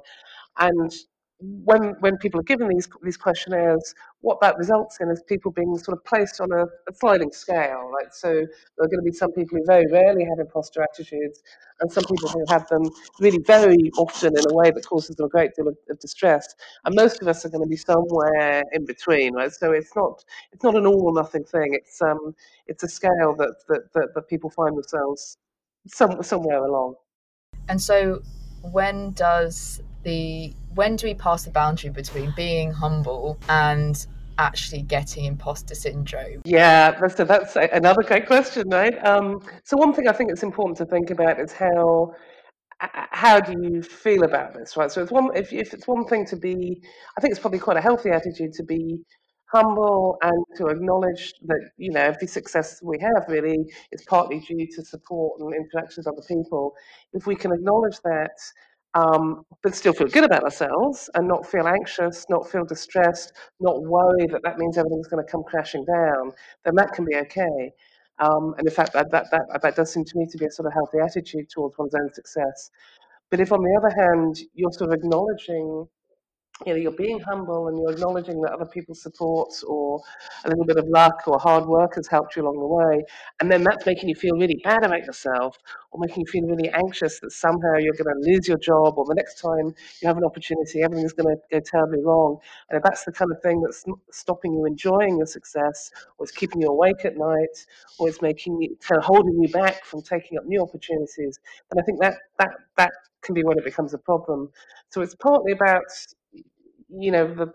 And 0.59 0.91
when 1.39 1.95
when 1.99 2.17
people 2.17 2.39
are 2.39 2.43
given 2.43 2.69
these 2.69 2.87
these 3.03 3.17
questionnaires, 3.17 3.93
what 4.21 4.39
that 4.41 4.57
results 4.57 4.97
in 5.01 5.09
is 5.09 5.21
people 5.27 5.51
being 5.51 5.77
sort 5.77 5.97
of 5.97 6.03
placed 6.05 6.39
on 6.39 6.51
a, 6.51 6.63
a, 6.63 6.93
sliding 6.93 7.31
scale, 7.31 7.89
right? 7.91 8.13
So 8.13 8.29
there 8.29 8.85
are 8.85 8.87
going 8.87 9.03
to 9.03 9.09
be 9.09 9.11
some 9.11 9.31
people 9.33 9.57
who 9.57 9.65
very 9.65 9.85
rarely 9.91 10.23
have 10.23 10.39
imposter 10.39 10.81
attitudes, 10.81 11.41
and 11.81 11.91
some 11.91 12.05
people 12.05 12.29
who 12.29 12.43
have 12.47 12.67
them 12.69 12.83
really 13.19 13.39
very 13.45 13.91
often 13.97 14.33
in 14.37 14.43
a 14.49 14.53
way 14.53 14.71
that 14.71 14.85
causes 14.85 15.17
them 15.17 15.25
a 15.25 15.29
great 15.29 15.51
deal 15.55 15.67
of, 15.67 15.75
of 15.89 15.99
distress. 15.99 16.55
And 16.85 16.95
most 16.95 17.21
of 17.21 17.27
us 17.27 17.45
are 17.45 17.49
going 17.49 17.63
to 17.63 17.69
be 17.69 17.77
somewhere 17.77 18.63
in 18.71 18.85
between, 18.85 19.33
right? 19.33 19.51
So 19.51 19.73
it's 19.73 19.95
not 19.95 20.23
it's 20.53 20.63
not 20.63 20.75
an 20.75 20.85
all 20.85 21.07
or 21.07 21.13
nothing 21.13 21.43
thing. 21.43 21.73
It's 21.73 22.01
um 22.01 22.33
it's 22.67 22.83
a 22.83 22.87
scale 22.87 23.35
that 23.37 23.55
that 23.67 23.93
that, 23.93 24.07
that 24.15 24.27
people 24.29 24.49
find 24.49 24.77
themselves 24.77 25.37
some, 25.87 26.21
somewhere 26.23 26.63
along. 26.63 26.95
And 27.67 27.81
so, 27.81 28.21
when 28.61 29.11
does 29.11 29.81
the 30.05 30.53
when 30.75 30.95
do 30.95 31.07
we 31.07 31.13
pass 31.13 31.43
the 31.43 31.51
boundary 31.51 31.89
between 31.89 32.31
being 32.35 32.71
humble 32.71 33.37
and 33.49 34.07
actually 34.37 34.81
getting 34.81 35.25
imposter 35.25 35.75
syndrome? 35.75 36.41
Yeah, 36.45 36.91
that's, 36.91 37.15
that's 37.15 37.55
another 37.55 38.03
great 38.03 38.27
question, 38.27 38.69
right? 38.69 38.93
Um, 39.05 39.41
so 39.63 39.77
one 39.77 39.93
thing 39.93 40.07
I 40.07 40.13
think 40.13 40.31
it's 40.31 40.43
important 40.43 40.77
to 40.77 40.85
think 40.85 41.09
about 41.09 41.39
is 41.39 41.51
how 41.51 42.13
how 42.79 43.39
do 43.39 43.53
you 43.61 43.81
feel 43.81 44.23
about 44.23 44.53
this, 44.53 44.75
right? 44.75 44.91
So 44.91 45.01
it's 45.01 45.11
one 45.11 45.29
if, 45.35 45.51
if 45.53 45.73
it's 45.73 45.87
one 45.87 46.05
thing 46.05 46.25
to 46.27 46.35
be, 46.35 46.81
I 47.17 47.21
think 47.21 47.31
it's 47.31 47.39
probably 47.39 47.59
quite 47.59 47.77
a 47.77 47.81
healthy 47.81 48.09
attitude 48.09 48.53
to 48.53 48.63
be 48.63 48.99
humble 49.47 50.17
and 50.23 50.45
to 50.57 50.67
acknowledge 50.67 51.33
that 51.45 51.69
you 51.77 51.91
know 51.91 52.01
every 52.01 52.27
success 52.27 52.81
we 52.83 52.99
have 52.99 53.23
really 53.29 53.57
is 53.91 54.03
partly 54.07 54.39
due 54.41 54.67
to 54.75 54.83
support 54.83 55.39
and 55.39 55.53
interaction 55.53 56.03
with 56.03 56.07
other 56.07 56.27
people. 56.27 56.73
If 57.13 57.25
we 57.25 57.35
can 57.35 57.53
acknowledge 57.53 57.97
that 58.03 58.37
um, 58.95 59.45
but 59.61 59.75
still 59.75 59.93
feel 59.93 60.07
good 60.07 60.23
about 60.23 60.43
ourselves 60.43 61.09
and 61.15 61.27
not 61.27 61.45
feel 61.45 61.67
anxious, 61.67 62.25
not 62.29 62.49
feel 62.49 62.65
distressed, 62.65 63.33
not 63.59 63.83
worry 63.83 64.25
that 64.31 64.41
that 64.43 64.57
means 64.57 64.77
everything's 64.77 65.07
going 65.07 65.23
to 65.23 65.29
come 65.29 65.43
crashing 65.43 65.83
down, 65.85 66.31
then 66.63 66.75
that 66.75 66.93
can 66.93 67.05
be 67.05 67.15
okay. 67.17 67.73
Um, 68.19 68.55
and 68.57 68.65
in 68.65 68.73
fact, 68.73 68.93
that, 68.93 69.11
that, 69.11 69.27
that, 69.31 69.61
that 69.61 69.75
does 69.75 69.91
seem 69.91 70.05
to 70.05 70.17
me 70.17 70.25
to 70.31 70.37
be 70.37 70.45
a 70.45 70.51
sort 70.51 70.67
of 70.67 70.73
healthy 70.73 70.99
attitude 70.99 71.49
towards 71.49 71.77
one's 71.77 71.93
own 71.93 72.13
success. 72.13 72.71
But 73.29 73.41
if, 73.41 73.51
on 73.51 73.61
the 73.61 73.75
other 73.77 73.93
hand, 73.93 74.37
you're 74.53 74.71
sort 74.71 74.91
of 74.91 74.97
acknowledging 74.97 75.87
you 76.65 76.73
know, 76.73 76.79
you're 76.79 76.91
being 76.91 77.19
humble 77.19 77.67
and 77.67 77.77
you're 77.77 77.91
acknowledging 77.91 78.41
that 78.41 78.53
other 78.53 78.65
people's 78.65 79.01
support 79.01 79.51
or 79.67 80.01
a 80.45 80.49
little 80.49 80.63
bit 80.63 80.77
of 80.77 80.87
luck 80.87 81.23
or 81.27 81.37
hard 81.37 81.65
work 81.65 81.95
has 81.95 82.07
helped 82.07 82.35
you 82.35 82.43
along 82.43 82.57
the 82.57 82.65
way. 82.65 83.03
And 83.41 83.51
then 83.51 83.63
that's 83.63 83.85
making 83.85 84.07
you 84.07 84.15
feel 84.15 84.35
really 84.35 84.61
bad 84.63 84.85
about 84.85 85.03
yourself 85.03 85.57
or 85.91 85.99
making 85.99 86.23
you 86.25 86.31
feel 86.31 86.47
really 86.47 86.69
anxious 86.69 87.19
that 87.19 87.31
somehow 87.31 87.75
you're 87.79 87.93
going 87.93 88.15
to 88.15 88.31
lose 88.31 88.47
your 88.47 88.57
job 88.57 88.97
or 88.97 89.05
the 89.05 89.15
next 89.15 89.41
time 89.41 89.75
you 90.01 90.07
have 90.07 90.17
an 90.17 90.23
opportunity, 90.23 90.81
everything's 90.81 91.11
going 91.11 91.35
to 91.35 91.41
go 91.51 91.59
terribly 91.59 92.01
wrong. 92.01 92.37
And 92.69 92.77
if 92.77 92.83
that's 92.83 93.03
the 93.03 93.11
kind 93.11 93.31
of 93.31 93.41
thing 93.41 93.61
that's 93.61 93.83
stopping 94.11 94.53
you 94.53 94.65
enjoying 94.65 95.17
your 95.17 95.27
success 95.27 95.91
or 96.17 96.23
it's 96.23 96.31
keeping 96.31 96.61
you 96.61 96.69
awake 96.69 97.03
at 97.03 97.17
night 97.17 97.65
or 97.99 98.07
it's 98.07 98.21
making 98.21 98.61
you 98.61 98.77
kind 98.79 98.97
of 98.97 99.03
holding 99.03 99.37
you 99.41 99.49
back 99.49 99.83
from 99.83 100.01
taking 100.01 100.37
up 100.37 100.45
new 100.45 100.61
opportunities, 100.61 101.37
then 101.69 101.81
I 101.81 101.85
think 101.85 101.99
that, 101.99 102.15
that, 102.39 102.51
that 102.77 102.91
can 103.21 103.35
be 103.35 103.43
when 103.43 103.57
it 103.57 103.65
becomes 103.65 103.93
a 103.93 103.97
problem. 103.97 104.49
So 104.89 105.01
it's 105.01 105.15
partly 105.15 105.51
about 105.51 105.83
you 106.89 107.11
know, 107.11 107.33
the, 107.33 107.51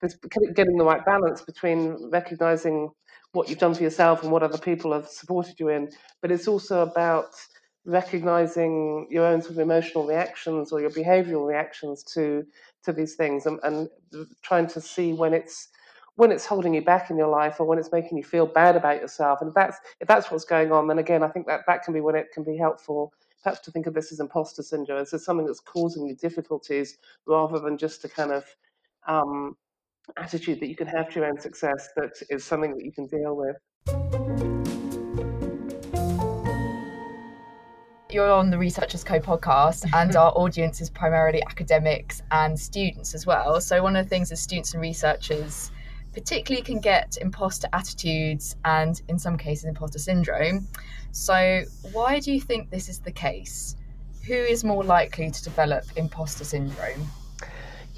this 0.00 0.16
getting 0.54 0.76
the 0.76 0.84
right 0.84 1.04
balance 1.04 1.42
between 1.42 2.10
recognizing 2.10 2.90
what 3.32 3.48
you've 3.48 3.58
done 3.58 3.74
for 3.74 3.82
yourself 3.82 4.22
and 4.22 4.32
what 4.32 4.42
other 4.42 4.58
people 4.58 4.92
have 4.92 5.08
supported 5.08 5.54
you 5.60 5.68
in, 5.68 5.90
but 6.20 6.30
it's 6.32 6.48
also 6.48 6.82
about 6.82 7.34
recognizing 7.84 9.06
your 9.10 9.24
own 9.24 9.40
sort 9.40 9.52
of 9.52 9.58
emotional 9.58 10.06
reactions 10.06 10.72
or 10.72 10.80
your 10.80 10.90
behavioral 10.90 11.46
reactions 11.46 12.02
to 12.04 12.44
to 12.84 12.92
these 12.92 13.14
things 13.14 13.46
and, 13.46 13.58
and 13.62 13.88
trying 14.42 14.66
to 14.66 14.80
see 14.80 15.12
when 15.12 15.32
it's 15.32 15.68
when 16.16 16.30
it's 16.30 16.44
holding 16.44 16.74
you 16.74 16.82
back 16.82 17.10
in 17.10 17.16
your 17.16 17.28
life 17.28 17.58
or 17.60 17.66
when 17.66 17.78
it's 17.78 17.92
making 17.92 18.18
you 18.18 18.24
feel 18.24 18.44
bad 18.46 18.76
about 18.76 19.00
yourself. 19.00 19.40
And 19.40 19.48
if 19.48 19.54
that's 19.54 19.78
if 20.00 20.08
that's 20.08 20.30
what's 20.30 20.44
going 20.44 20.72
on 20.72 20.88
then 20.88 20.98
again 20.98 21.22
i 21.22 21.28
think 21.28 21.46
that 21.46 21.60
that 21.66 21.82
can 21.84 21.94
be 21.94 22.00
when 22.00 22.14
it 22.16 22.28
can 22.34 22.44
be 22.44 22.56
helpful 22.56 23.12
perhaps 23.42 23.60
to 23.60 23.70
think 23.70 23.86
of 23.86 23.94
this 23.94 24.12
as 24.12 24.20
imposter 24.20 24.62
syndrome 24.62 24.98
as 24.98 25.24
something 25.24 25.46
that's 25.46 25.60
causing 25.60 26.06
you 26.06 26.14
difficulties 26.16 26.98
rather 27.26 27.58
than 27.58 27.78
just 27.78 28.04
a 28.04 28.08
kind 28.08 28.32
of 28.32 28.44
um, 29.06 29.56
attitude 30.16 30.60
that 30.60 30.68
you 30.68 30.76
can 30.76 30.86
have 30.86 31.08
to 31.10 31.20
your 31.20 31.28
own 31.28 31.40
success 31.40 31.88
that 31.96 32.12
is 32.28 32.44
something 32.44 32.74
that 32.76 32.84
you 32.84 32.92
can 32.92 33.06
deal 33.06 33.36
with. 33.36 33.56
You're 38.12 38.32
on 38.32 38.50
the 38.50 38.58
Researchers 38.58 39.04
Code 39.04 39.22
podcast, 39.22 39.88
and 39.94 40.16
our 40.16 40.32
audience 40.32 40.80
is 40.80 40.90
primarily 40.90 41.42
academics 41.44 42.22
and 42.32 42.58
students 42.58 43.14
as 43.14 43.24
well. 43.24 43.60
So, 43.60 43.82
one 43.82 43.94
of 43.94 44.04
the 44.04 44.08
things 44.08 44.30
that 44.30 44.36
students 44.36 44.74
and 44.74 44.82
researchers 44.82 45.70
particularly 46.12 46.64
can 46.64 46.80
get 46.80 47.18
imposter 47.20 47.68
attitudes 47.72 48.56
and, 48.64 49.00
in 49.08 49.18
some 49.18 49.36
cases, 49.36 49.64
imposter 49.64 49.98
syndrome. 49.98 50.66
So, 51.12 51.62
why 51.92 52.20
do 52.20 52.32
you 52.32 52.40
think 52.40 52.70
this 52.70 52.88
is 52.88 52.98
the 52.98 53.12
case? 53.12 53.76
Who 54.26 54.34
is 54.34 54.64
more 54.64 54.84
likely 54.84 55.30
to 55.30 55.42
develop 55.42 55.84
imposter 55.96 56.44
syndrome? 56.44 57.08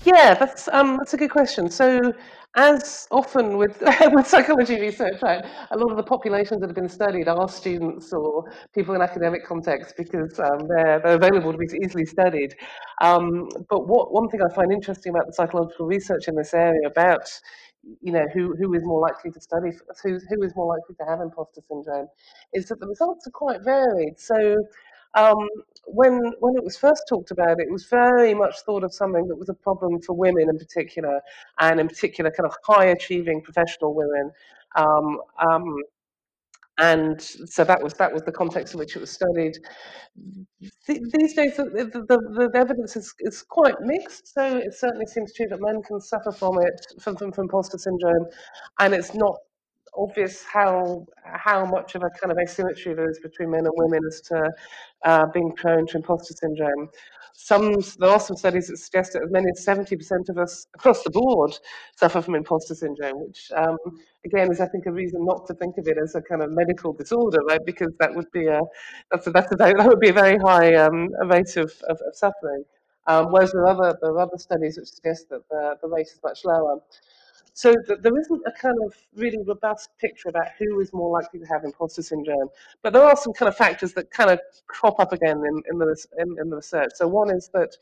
Yeah, 0.04 0.34
that's 0.34 0.68
um, 0.68 0.96
that's 0.96 1.14
a 1.14 1.16
good 1.16 1.30
question. 1.30 1.70
So, 1.70 2.12
as 2.56 3.06
often 3.10 3.56
with 3.56 3.80
with 4.12 4.26
psychology 4.26 4.80
research, 4.80 5.22
right, 5.22 5.44
a 5.70 5.76
lot 5.76 5.90
of 5.90 5.96
the 5.96 6.02
populations 6.02 6.60
that 6.60 6.68
have 6.68 6.74
been 6.74 6.88
studied 6.88 7.28
are 7.28 7.48
students 7.48 8.12
or 8.12 8.50
people 8.74 8.94
in 8.94 9.02
academic 9.02 9.46
contexts 9.46 9.94
because 9.96 10.38
um, 10.40 10.66
they're 10.69 11.00
they're 11.00 11.16
available 11.16 11.52
to 11.52 11.58
be 11.58 11.66
easily 11.84 12.04
studied. 12.04 12.54
Um, 13.00 13.48
but 13.70 13.86
what 13.86 14.12
one 14.12 14.28
thing 14.28 14.40
I 14.42 14.52
find 14.54 14.72
interesting 14.72 15.10
about 15.10 15.26
the 15.26 15.32
psychological 15.32 15.86
research 15.86 16.28
in 16.28 16.34
this 16.34 16.52
area 16.52 16.86
about 16.86 17.28
you 18.01 18.12
know 18.12 18.27
who 18.32 18.55
who 18.56 18.72
is 18.74 18.84
more 18.84 19.01
likely 19.01 19.31
to 19.31 19.41
study 19.41 19.70
who 20.03 20.19
who 20.29 20.43
is 20.43 20.55
more 20.55 20.67
likely 20.67 20.94
to 20.94 21.05
have 21.05 21.20
imposter 21.20 21.60
syndrome 21.69 22.06
is 22.53 22.67
that 22.69 22.79
the 22.81 22.86
results 22.86 23.27
are 23.27 23.31
quite 23.31 23.62
varied. 23.62 24.19
So 24.19 24.56
um, 25.15 25.48
when 25.86 26.32
when 26.41 26.56
it 26.56 26.65
was 26.65 26.77
first 26.77 27.05
talked 27.08 27.31
about, 27.31 27.60
it 27.60 27.70
was 27.70 27.86
very 27.86 28.34
much 28.34 28.60
thought 28.60 28.84
of 28.84 28.94
something 28.94 29.27
that 29.29 29.36
was 29.36 29.48
a 29.48 29.55
problem 29.55 30.01
for 30.01 30.15
women 30.15 30.48
in 30.48 30.58
particular, 30.58 31.20
and 31.60 31.81
in 31.81 31.89
particular, 31.89 32.31
kind 32.31 32.46
of 32.46 32.56
high 32.65 32.86
achieving 32.86 33.43
professional 33.43 33.94
women. 33.94 34.31
Um, 34.77 35.19
um, 35.39 35.77
and 36.79 37.20
so 37.20 37.64
that 37.64 37.82
was 37.82 37.94
that 37.94 38.12
was 38.12 38.22
the 38.22 38.32
context 38.32 38.74
in 38.74 38.79
which 38.81 38.96
it 38.96 39.00
was 39.00 39.10
studied. 39.10 39.52
These 40.86 41.34
days, 41.34 41.56
the, 41.56 41.64
the, 41.64 42.48
the 42.52 42.58
evidence 42.58 42.96
is, 42.96 43.14
is 43.20 43.43
quite 43.43 43.74
mixed. 43.81 44.32
So 44.34 44.56
it 44.56 44.74
certainly 44.74 45.06
seems 45.06 45.34
true 45.34 45.46
that 45.48 45.60
men 45.60 45.82
can 45.82 46.00
suffer 46.00 46.32
from 46.32 46.58
it, 46.60 46.86
from, 47.00 47.17
from, 47.17 47.32
from 47.32 47.44
imposter 47.44 47.79
syndrome, 47.79 48.26
and 48.79 48.94
it's 48.94 49.14
not 49.14 49.36
obvious 49.94 50.43
how 50.44 51.06
how 51.25 51.65
much 51.65 51.94
of 51.94 52.03
a 52.03 52.11
kind 52.20 52.32
of 52.32 52.39
asymmetry 52.39 52.94
there 52.94 53.11
is 53.11 53.19
between 53.20 53.51
men 53.51 53.67
and 53.67 53.75
women 53.77 54.01
as 54.06 54.20
to 54.22 54.51
uh, 55.05 55.27
being 55.27 55.53
prone 55.56 55.87
to 55.89 55.96
imposter 55.99 56.34
syndrome. 56.34 56.89
Some 57.34 57.72
there 57.99 58.11
are 58.11 58.20
some 58.20 58.37
studies 58.37 58.69
that 58.69 58.77
suggest 58.77 59.15
that 59.15 59.22
as 59.22 59.31
many 59.31 59.46
as 59.51 59.65
seventy 59.65 59.96
percent 59.96 60.29
of 60.29 60.39
us 60.39 60.67
across 60.75 61.03
the 61.03 61.11
board 61.11 61.53
suffer 61.96 62.20
from 62.22 62.34
imposter 62.34 62.75
syndrome, 62.75 63.27
which 63.27 63.51
um, 63.56 63.79
again 64.25 64.51
is 64.53 64.61
I 64.61 64.67
think 64.67 64.87
a 64.87 64.93
reason 64.93 65.25
not 65.25 65.46
to 65.46 65.55
think 65.55 65.79
of 65.79 65.89
it 65.89 65.96
as 66.03 66.15
a 66.15 66.22
kind 66.22 66.43
of 66.43 66.51
medical 66.53 66.93
disorder, 66.93 67.39
right? 67.49 67.65
Because 67.65 67.93
that 68.01 68.15
would 68.15 68.31
be 68.32 68.46
a 68.46 68.61
that's 69.11 69.27
a, 69.27 69.31
that's 69.31 69.51
a 69.53 69.56
that 69.56 69.87
would 69.87 70.01
be 70.01 70.11
a 70.11 70.13
very 70.13 70.39
high 70.39 70.75
um, 70.75 71.08
rate 71.27 71.56
of, 71.56 71.72
of, 71.89 71.99
of 72.06 72.15
suffering. 72.15 72.65
Um, 73.06 73.32
whereas 73.32 73.53
there 73.53 73.63
are 73.63 73.69
other 73.69 73.99
there 74.01 74.13
are 74.13 74.20
other 74.20 74.39
studies 74.39 74.79
which 74.79 74.89
suggest 74.89 75.29
that 75.31 75.49
the, 75.49 75.77
the 75.82 75.89
rate 75.89 76.06
is 76.06 76.20
much 76.22 76.44
lower. 76.44 76.81
So 77.54 77.74
there 77.86 78.18
isn't 78.18 78.42
a 78.46 78.52
kind 78.52 78.76
of 78.84 78.94
really 79.14 79.38
robust 79.46 79.90
picture 80.00 80.30
about 80.30 80.48
who 80.58 80.80
is 80.80 80.92
more 80.92 81.10
likely 81.10 81.38
to 81.40 81.46
have 81.46 81.64
imposter 81.64 82.02
syndrome, 82.02 82.48
but 82.82 82.92
there 82.92 83.02
are 83.02 83.16
some 83.16 83.34
kind 83.34 83.48
of 83.48 83.56
factors 83.56 83.92
that 83.92 84.10
kind 84.10 84.30
of 84.30 84.40
crop 84.68 84.98
up 84.98 85.12
again 85.12 85.42
in, 85.46 85.62
in 85.70 85.78
the 85.78 86.06
in, 86.18 86.36
in 86.40 86.48
the 86.48 86.56
research. 86.56 86.92
So 86.94 87.06
one 87.06 87.30
is 87.30 87.50
that 87.52 87.76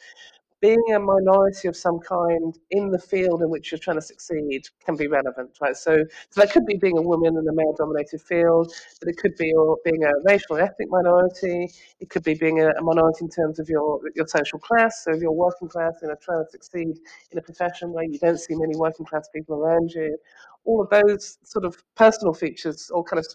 being 0.60 0.82
a 0.94 0.98
minority 0.98 1.68
of 1.68 1.76
some 1.76 1.98
kind 2.00 2.58
in 2.70 2.90
the 2.90 2.98
field 2.98 3.42
in 3.42 3.48
which 3.48 3.72
you're 3.72 3.78
trying 3.78 3.96
to 3.96 4.02
succeed 4.02 4.62
can 4.84 4.94
be 4.94 5.06
relevant, 5.06 5.56
right? 5.60 5.76
So, 5.76 6.04
so 6.28 6.40
that 6.40 6.52
could 6.52 6.66
be 6.66 6.76
being 6.76 6.98
a 6.98 7.02
woman 7.02 7.36
in 7.36 7.48
a 7.48 7.52
male-dominated 7.52 8.20
field, 8.20 8.72
but 9.00 9.08
it 9.08 9.16
could 9.16 9.34
be 9.36 9.52
being 9.84 10.04
a 10.04 10.10
racial 10.24 10.56
or 10.56 10.60
ethnic 10.60 10.88
minority. 10.90 11.68
It 12.00 12.10
could 12.10 12.24
be 12.24 12.34
being 12.34 12.60
a, 12.60 12.68
a 12.68 12.82
minority 12.82 13.24
in 13.24 13.30
terms 13.30 13.58
of 13.58 13.68
your 13.68 14.00
your 14.14 14.26
social 14.26 14.58
class. 14.58 15.04
So, 15.04 15.12
if 15.12 15.22
you're 15.22 15.32
working 15.32 15.68
class 15.68 15.94
and 16.02 16.08
you're 16.08 16.16
trying 16.16 16.44
to 16.44 16.50
succeed 16.50 16.98
in 17.30 17.38
a 17.38 17.42
profession 17.42 17.92
where 17.92 18.04
you 18.04 18.18
don't 18.18 18.38
see 18.38 18.54
many 18.54 18.76
working 18.76 19.06
class 19.06 19.28
people 19.34 19.56
around 19.56 19.90
you, 19.92 20.18
all 20.64 20.82
of 20.82 20.90
those 20.90 21.38
sort 21.44 21.64
of 21.64 21.82
personal 21.96 22.34
features, 22.34 22.90
or 22.92 23.02
kind 23.02 23.18
of 23.18 23.26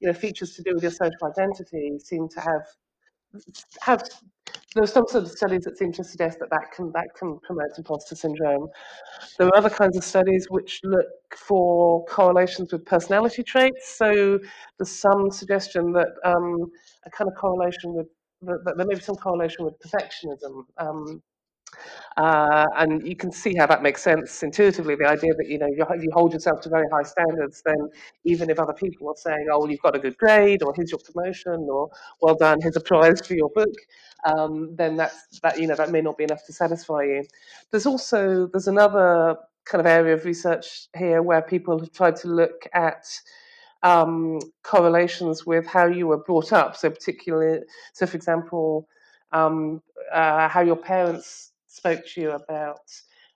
you 0.00 0.08
know 0.08 0.14
features 0.14 0.54
to 0.54 0.62
do 0.62 0.74
with 0.74 0.82
your 0.82 0.92
social 0.92 1.24
identity, 1.24 1.98
seem 2.00 2.28
to 2.28 2.40
have 2.40 2.66
have 3.80 4.02
there's 4.74 4.92
some 4.92 5.06
sort 5.08 5.24
of 5.24 5.30
studies 5.30 5.62
that 5.64 5.78
seem 5.78 5.92
to 5.92 6.04
suggest 6.04 6.38
that 6.40 6.50
that 6.50 6.72
can 6.74 6.90
that 6.92 7.08
can 7.18 7.38
promote 7.40 7.70
imposter 7.78 8.14
syndrome. 8.14 8.68
There 9.38 9.46
are 9.48 9.56
other 9.56 9.70
kinds 9.70 9.96
of 9.96 10.04
studies 10.04 10.46
which 10.50 10.80
look 10.84 11.06
for 11.36 12.04
correlations 12.06 12.72
with 12.72 12.84
personality 12.84 13.42
traits. 13.42 13.96
So 13.96 14.38
there's 14.78 14.90
some 14.90 15.30
suggestion 15.30 15.92
that 15.92 16.08
um, 16.24 16.70
a 17.04 17.10
kind 17.10 17.30
of 17.30 17.36
correlation 17.36 17.94
with 17.94 18.06
that, 18.42 18.58
that 18.64 18.76
there 18.76 18.86
may 18.86 18.94
be 18.94 19.00
some 19.00 19.16
correlation 19.16 19.64
with 19.64 19.74
perfectionism. 19.78 20.64
Um, 20.78 21.22
uh, 22.16 22.66
and 22.76 23.06
you 23.06 23.16
can 23.16 23.30
see 23.30 23.54
how 23.56 23.66
that 23.66 23.82
makes 23.82 24.02
sense 24.02 24.42
intuitively. 24.42 24.94
The 24.96 25.06
idea 25.08 25.34
that 25.34 25.46
you 25.48 25.58
know 25.58 25.66
you, 25.66 25.84
you 26.00 26.10
hold 26.12 26.32
yourself 26.32 26.60
to 26.62 26.68
very 26.68 26.86
high 26.92 27.02
standards, 27.02 27.62
then 27.64 27.88
even 28.24 28.50
if 28.50 28.58
other 28.58 28.72
people 28.72 29.08
are 29.08 29.16
saying, 29.16 29.46
"Oh, 29.50 29.60
well, 29.60 29.70
you've 29.70 29.82
got 29.82 29.96
a 29.96 29.98
good 29.98 30.16
grade," 30.18 30.62
or 30.62 30.72
"Here's 30.74 30.90
your 30.90 31.00
promotion," 31.00 31.66
or 31.70 31.90
"Well 32.20 32.34
done, 32.36 32.58
here's 32.60 32.76
a 32.76 32.80
prize 32.80 33.20
for 33.26 33.34
your 33.34 33.50
book," 33.50 33.74
um, 34.24 34.74
then 34.76 34.96
that's 34.96 35.38
that 35.42 35.60
you 35.60 35.66
know 35.66 35.74
that 35.76 35.90
may 35.90 36.00
not 36.00 36.16
be 36.18 36.24
enough 36.24 36.44
to 36.46 36.52
satisfy 36.52 37.02
you. 37.02 37.24
There's 37.70 37.86
also 37.86 38.46
there's 38.48 38.68
another 38.68 39.36
kind 39.64 39.80
of 39.80 39.86
area 39.86 40.14
of 40.14 40.24
research 40.24 40.88
here 40.96 41.22
where 41.22 41.42
people 41.42 41.78
have 41.78 41.92
tried 41.92 42.16
to 42.16 42.28
look 42.28 42.66
at 42.72 43.04
um, 43.82 44.40
correlations 44.62 45.46
with 45.46 45.66
how 45.66 45.86
you 45.86 46.06
were 46.06 46.18
brought 46.18 46.52
up. 46.52 46.76
So 46.76 46.90
particularly, 46.90 47.60
so 47.92 48.06
for 48.06 48.16
example, 48.16 48.88
um, 49.32 49.82
uh, 50.12 50.48
how 50.48 50.60
your 50.62 50.76
parents 50.76 51.52
spoke 51.76 52.06
to 52.06 52.20
you 52.20 52.30
about 52.32 52.80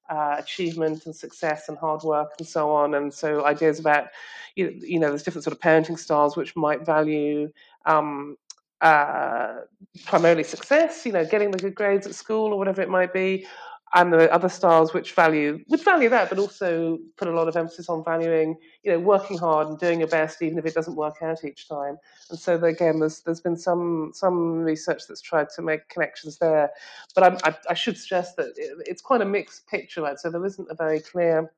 uh, 0.09 0.37
achievement 0.39 1.07
and 1.07 1.15
success 1.15 1.69
and 1.69 1.79
hard 1.79 2.03
work 2.03 2.33
and 2.39 2.47
so 2.47 2.71
on. 2.71 2.95
And 2.95 3.13
so 3.13 3.45
ideas 3.45 3.79
about, 3.79 4.09
you, 4.57 4.77
you 4.81 4.99
know, 4.99 5.09
there's 5.09 5.23
different 5.23 5.45
sort 5.45 5.55
of 5.55 5.61
parenting 5.61 5.99
styles 5.99 6.37
which 6.37 6.57
might 6.57 6.85
value 6.85 7.53
um, 7.87 8.37
uh, 8.81 9.59
primarily 10.07 10.43
success, 10.43 11.05
you 11.07 11.13
know, 11.13 11.25
getting 11.25 11.51
the 11.51 11.59
good 11.59 11.75
grades 11.75 12.07
at 12.07 12.15
school 12.15 12.53
or 12.53 12.59
whatever 12.59 12.83
it 12.83 12.89
might 12.89 13.13
be, 13.13 13.47
and 13.95 14.13
the 14.13 14.33
other 14.33 14.49
styles 14.49 14.95
which 14.95 15.15
value 15.15 15.65
would 15.69 15.83
value 15.83 16.09
that, 16.09 16.29
but 16.29 16.39
also 16.39 16.99
put 17.17 17.27
a 17.27 17.33
lot 17.33 17.49
of 17.49 17.57
emphasis 17.57 17.89
on 17.89 18.05
valuing, 18.05 18.57
you 18.85 18.93
know, 18.93 18.99
working 19.01 19.37
hard 19.37 19.67
and 19.69 19.79
doing 19.79 19.99
your 19.99 20.09
best, 20.09 20.43
even 20.43 20.59
if 20.59 20.67
it 20.67 20.75
doesn't 20.75 20.95
work 20.95 21.17
out 21.23 21.45
each 21.45 21.69
time. 21.69 21.97
And 22.31 22.39
so 22.39 22.55
again, 22.63 23.01
there's 23.01 23.21
there's 23.21 23.41
been 23.41 23.57
some 23.57 24.13
some 24.15 24.61
research 24.61 25.03
that's 25.09 25.21
tried 25.21 25.49
to 25.57 25.63
make 25.63 25.89
connections 25.89 26.39
there, 26.39 26.71
but 27.15 27.45
I, 27.45 27.57
I 27.69 27.75
should 27.75 27.99
stress 27.99 28.35
that 28.37 28.53
it, 28.57 28.79
it's 28.87 29.03
quite 29.03 29.23
a 29.23 29.27
mixed 29.27 29.67
picture, 29.67 30.03
right? 30.03 30.19
So 30.19 30.31
there 30.31 30.45
isn't 30.45 30.69
a 30.71 30.75
very 30.75 31.01
clear, 31.01 31.53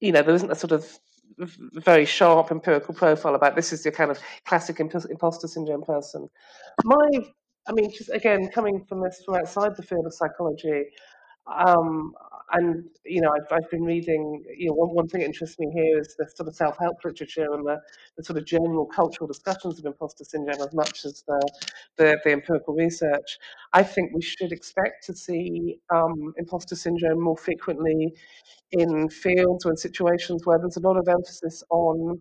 you 0.00 0.12
know, 0.12 0.22
there 0.22 0.36
isn't 0.36 0.52
a 0.52 0.56
sort 0.56 0.72
of 0.72 0.98
very 1.38 2.04
sharp 2.04 2.52
empirical 2.52 2.94
profile 2.94 3.34
about 3.34 3.56
this 3.56 3.72
is 3.72 3.84
your 3.84 3.92
kind 3.92 4.10
of 4.10 4.20
classic 4.44 4.78
imposter 4.78 5.48
syndrome 5.48 5.82
person. 5.82 6.28
My 6.84 7.08
I 7.66 7.72
mean, 7.72 7.90
just 7.90 8.10
again, 8.10 8.48
coming 8.48 8.84
from 8.84 9.02
this 9.02 9.22
from 9.24 9.36
outside 9.36 9.76
the 9.76 9.82
field 9.82 10.06
of 10.06 10.14
psychology, 10.14 10.84
um, 11.46 12.14
and 12.52 12.84
you 13.04 13.20
know, 13.20 13.30
I've, 13.30 13.50
I've 13.50 13.70
been 13.70 13.84
reading. 13.84 14.44
You 14.56 14.68
know, 14.68 14.74
one, 14.74 14.94
one 14.94 15.08
thing 15.08 15.20
that 15.20 15.26
interests 15.26 15.58
me 15.58 15.70
here 15.72 15.98
is 15.98 16.14
the 16.16 16.26
sort 16.34 16.48
of 16.48 16.54
self-help 16.54 16.96
literature 17.04 17.52
and 17.52 17.66
the, 17.66 17.80
the 18.16 18.24
sort 18.24 18.38
of 18.38 18.46
general 18.46 18.86
cultural 18.86 19.26
discussions 19.26 19.78
of 19.78 19.86
imposter 19.86 20.24
syndrome, 20.24 20.60
as 20.60 20.72
much 20.72 21.04
as 21.04 21.22
the 21.26 21.40
the, 21.96 22.18
the 22.24 22.32
empirical 22.32 22.74
research. 22.74 23.38
I 23.72 23.82
think 23.82 24.12
we 24.14 24.22
should 24.22 24.52
expect 24.52 25.04
to 25.06 25.14
see 25.14 25.78
um, 25.90 26.34
imposter 26.36 26.76
syndrome 26.76 27.20
more 27.20 27.36
frequently 27.36 28.14
in 28.72 29.08
fields 29.08 29.64
or 29.64 29.70
in 29.70 29.76
situations 29.76 30.42
where 30.44 30.58
there's 30.58 30.76
a 30.76 30.80
lot 30.80 30.96
of 30.96 31.08
emphasis 31.08 31.62
on 31.70 32.20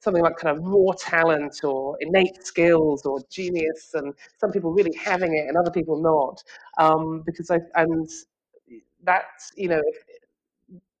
something 0.00 0.22
like 0.22 0.36
kind 0.36 0.56
of 0.56 0.62
raw 0.64 0.92
talent 0.98 1.64
or 1.64 1.96
innate 2.00 2.44
skills 2.44 3.06
or 3.06 3.18
genius, 3.30 3.90
and 3.94 4.12
some 4.38 4.52
people 4.52 4.72
really 4.72 4.94
having 4.96 5.34
it 5.36 5.48
and 5.48 5.56
other 5.56 5.70
people 5.70 6.00
not. 6.00 6.42
Um, 6.78 7.22
because 7.24 7.50
I 7.50 7.58
and 7.74 8.08
that's 9.04 9.52
you 9.56 9.68
know 9.68 9.82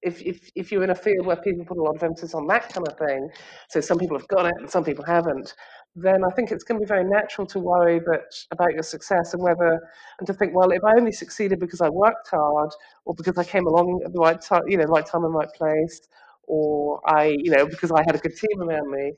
if, 0.02 0.20
if 0.22 0.50
if 0.54 0.70
you're 0.70 0.84
in 0.84 0.90
a 0.90 0.94
field 0.94 1.24
where 1.26 1.36
people 1.36 1.64
put 1.64 1.78
a 1.78 1.82
lot 1.82 1.96
of 1.96 2.02
emphasis 2.02 2.34
on 2.34 2.46
that 2.48 2.70
kind 2.72 2.86
of 2.86 2.98
thing, 2.98 3.30
so 3.70 3.80
some 3.80 3.98
people 3.98 4.18
have 4.18 4.28
got 4.28 4.46
it 4.46 4.52
and 4.58 4.70
some 4.70 4.84
people 4.84 5.04
haven't, 5.04 5.54
then 5.96 6.22
I 6.24 6.28
think 6.34 6.52
it's 6.52 6.62
going 6.62 6.78
to 6.78 6.84
be 6.84 6.88
very 6.88 7.04
natural 7.04 7.46
to 7.48 7.58
worry 7.58 8.00
that 8.00 8.24
about 8.50 8.74
your 8.74 8.82
success 8.82 9.32
and 9.32 9.42
whether 9.42 9.80
and 10.18 10.26
to 10.26 10.34
think, 10.34 10.54
well, 10.54 10.70
if 10.72 10.84
I 10.84 10.92
only 10.96 11.12
succeeded 11.12 11.58
because 11.58 11.80
I 11.80 11.88
worked 11.88 12.28
hard 12.30 12.70
or 13.06 13.14
because 13.14 13.38
I 13.38 13.44
came 13.44 13.66
along 13.66 14.02
at 14.04 14.12
the 14.12 14.18
right 14.20 14.40
time, 14.40 14.62
you 14.68 14.76
know, 14.76 14.84
right 14.84 15.06
time 15.06 15.24
and 15.24 15.34
right 15.34 15.52
place, 15.54 16.02
or 16.46 17.00
I, 17.08 17.36
you 17.38 17.50
know, 17.50 17.64
because 17.66 17.90
I 17.90 18.02
had 18.06 18.14
a 18.14 18.18
good 18.18 18.36
team 18.36 18.60
around 18.68 18.90
me, 18.90 19.12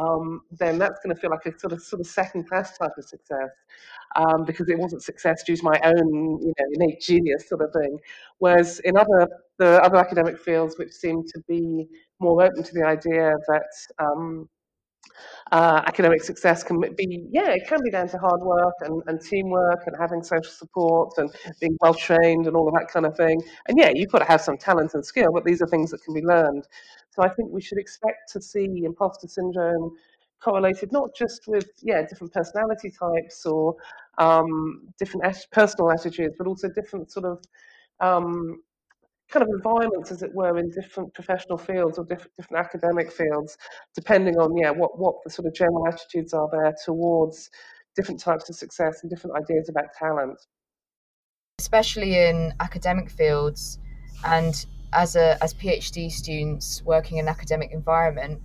um, 0.00 0.42
then 0.50 0.78
that's 0.78 0.98
going 1.02 1.14
to 1.14 1.20
feel 1.20 1.30
like 1.30 1.46
a 1.46 1.58
sort 1.58 1.72
of 1.72 1.82
sort 1.82 2.00
of 2.00 2.06
second 2.06 2.48
class 2.48 2.76
type 2.78 2.92
of 2.96 3.04
success 3.04 3.50
um, 4.16 4.44
because 4.44 4.68
it 4.68 4.78
wasn't 4.78 5.02
success 5.02 5.42
due 5.42 5.56
to 5.56 5.64
my 5.64 5.78
own 5.84 6.40
you 6.40 6.52
know 6.58 6.66
innate 6.74 7.00
genius 7.00 7.48
sort 7.48 7.62
of 7.62 7.72
thing. 7.72 7.98
Whereas 8.38 8.80
in 8.80 8.96
other 8.96 9.28
the 9.58 9.82
other 9.82 9.96
academic 9.96 10.38
fields 10.38 10.78
which 10.78 10.92
seem 10.92 11.22
to 11.24 11.40
be 11.48 11.86
more 12.18 12.42
open 12.42 12.62
to 12.62 12.74
the 12.74 12.84
idea 12.84 13.34
that 13.48 13.70
um, 13.98 14.48
uh, 15.52 15.82
academic 15.86 16.22
success 16.22 16.62
can 16.62 16.80
be, 16.80 17.26
yeah, 17.30 17.50
it 17.50 17.66
can 17.66 17.82
be 17.82 17.90
down 17.90 18.08
to 18.08 18.18
hard 18.18 18.40
work 18.40 18.74
and, 18.80 19.02
and 19.06 19.20
teamwork 19.20 19.82
and 19.86 19.96
having 19.98 20.22
social 20.22 20.52
support 20.52 21.12
and 21.18 21.30
being 21.60 21.76
well 21.80 21.94
trained 21.94 22.46
and 22.46 22.56
all 22.56 22.68
of 22.68 22.74
that 22.74 22.88
kind 22.92 23.04
of 23.06 23.16
thing. 23.16 23.42
And 23.68 23.78
yeah, 23.78 23.90
you've 23.94 24.10
got 24.10 24.20
to 24.20 24.24
have 24.26 24.40
some 24.40 24.56
talent 24.56 24.94
and 24.94 25.04
skill, 25.04 25.32
but 25.32 25.44
these 25.44 25.60
are 25.60 25.66
things 25.66 25.90
that 25.90 26.02
can 26.04 26.14
be 26.14 26.22
learned. 26.22 26.66
So 27.20 27.26
I 27.26 27.28
think 27.28 27.52
we 27.52 27.60
should 27.60 27.78
expect 27.78 28.32
to 28.32 28.40
see 28.40 28.82
imposter 28.84 29.28
syndrome 29.28 29.92
correlated 30.42 30.90
not 30.90 31.14
just 31.14 31.42
with 31.46 31.68
yeah 31.82 32.00
different 32.06 32.32
personality 32.32 32.90
types 32.90 33.44
or 33.44 33.76
um, 34.16 34.88
different 34.98 35.22
personal 35.52 35.90
attitudes, 35.92 36.34
but 36.38 36.46
also 36.46 36.68
different 36.70 37.10
sort 37.12 37.26
of 37.26 37.44
um, 38.00 38.62
kind 39.28 39.42
of 39.42 39.50
environments, 39.50 40.10
as 40.10 40.22
it 40.22 40.34
were, 40.34 40.56
in 40.56 40.70
different 40.70 41.12
professional 41.12 41.58
fields 41.58 41.98
or 41.98 42.04
different, 42.04 42.32
different 42.38 42.64
academic 42.64 43.12
fields, 43.12 43.58
depending 43.94 44.38
on 44.38 44.56
yeah 44.56 44.70
what 44.70 44.98
what 44.98 45.16
the 45.24 45.30
sort 45.30 45.46
of 45.46 45.54
general 45.54 45.86
attitudes 45.86 46.32
are 46.32 46.48
there 46.50 46.74
towards 46.86 47.50
different 47.96 48.18
types 48.18 48.48
of 48.48 48.56
success 48.56 49.00
and 49.02 49.10
different 49.10 49.36
ideas 49.36 49.68
about 49.68 49.92
talent. 49.98 50.40
Especially 51.58 52.16
in 52.16 52.54
academic 52.60 53.10
fields, 53.10 53.78
and 54.24 54.64
as 54.92 55.16
a 55.16 55.42
as 55.42 55.54
PhD 55.54 56.10
students 56.10 56.82
working 56.84 57.18
in 57.18 57.26
an 57.26 57.28
academic 57.28 57.72
environment, 57.72 58.40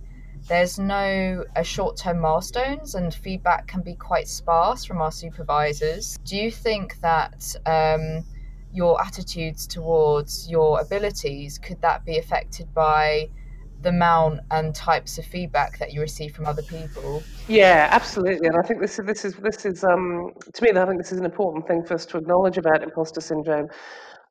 there's 0.48 0.78
no 0.78 1.44
uh, 1.56 1.62
short-term 1.62 2.20
milestones 2.20 2.94
and 2.94 3.12
feedback 3.12 3.66
can 3.66 3.82
be 3.82 3.94
quite 3.94 4.28
sparse 4.28 4.84
from 4.84 5.00
our 5.00 5.10
supervisors. 5.10 6.18
Do 6.24 6.36
you 6.36 6.50
think 6.50 7.00
that 7.00 7.54
um, 7.66 8.24
your 8.72 9.00
attitudes 9.02 9.66
towards 9.66 10.48
your 10.48 10.80
abilities 10.80 11.58
could 11.58 11.80
that 11.80 12.04
be 12.04 12.18
affected 12.18 12.72
by 12.74 13.28
the 13.82 13.88
amount 13.88 14.40
and 14.50 14.74
types 14.74 15.18
of 15.18 15.24
feedback 15.24 15.78
that 15.78 15.92
you 15.92 16.00
receive 16.00 16.34
from 16.34 16.46
other 16.46 16.62
people 16.62 17.22
yeah 17.46 17.88
absolutely 17.90 18.48
and 18.48 18.56
i 18.56 18.62
think 18.62 18.80
this 18.80 18.98
is 18.98 19.06
this 19.06 19.24
is 19.24 19.34
this 19.36 19.64
is 19.64 19.84
um 19.84 20.32
to 20.52 20.62
me 20.62 20.70
i 20.70 20.84
think 20.86 20.98
this 20.98 21.12
is 21.12 21.18
an 21.18 21.24
important 21.24 21.66
thing 21.66 21.84
for 21.84 21.94
us 21.94 22.06
to 22.06 22.16
acknowledge 22.16 22.58
about 22.58 22.82
imposter 22.82 23.20
syndrome 23.20 23.68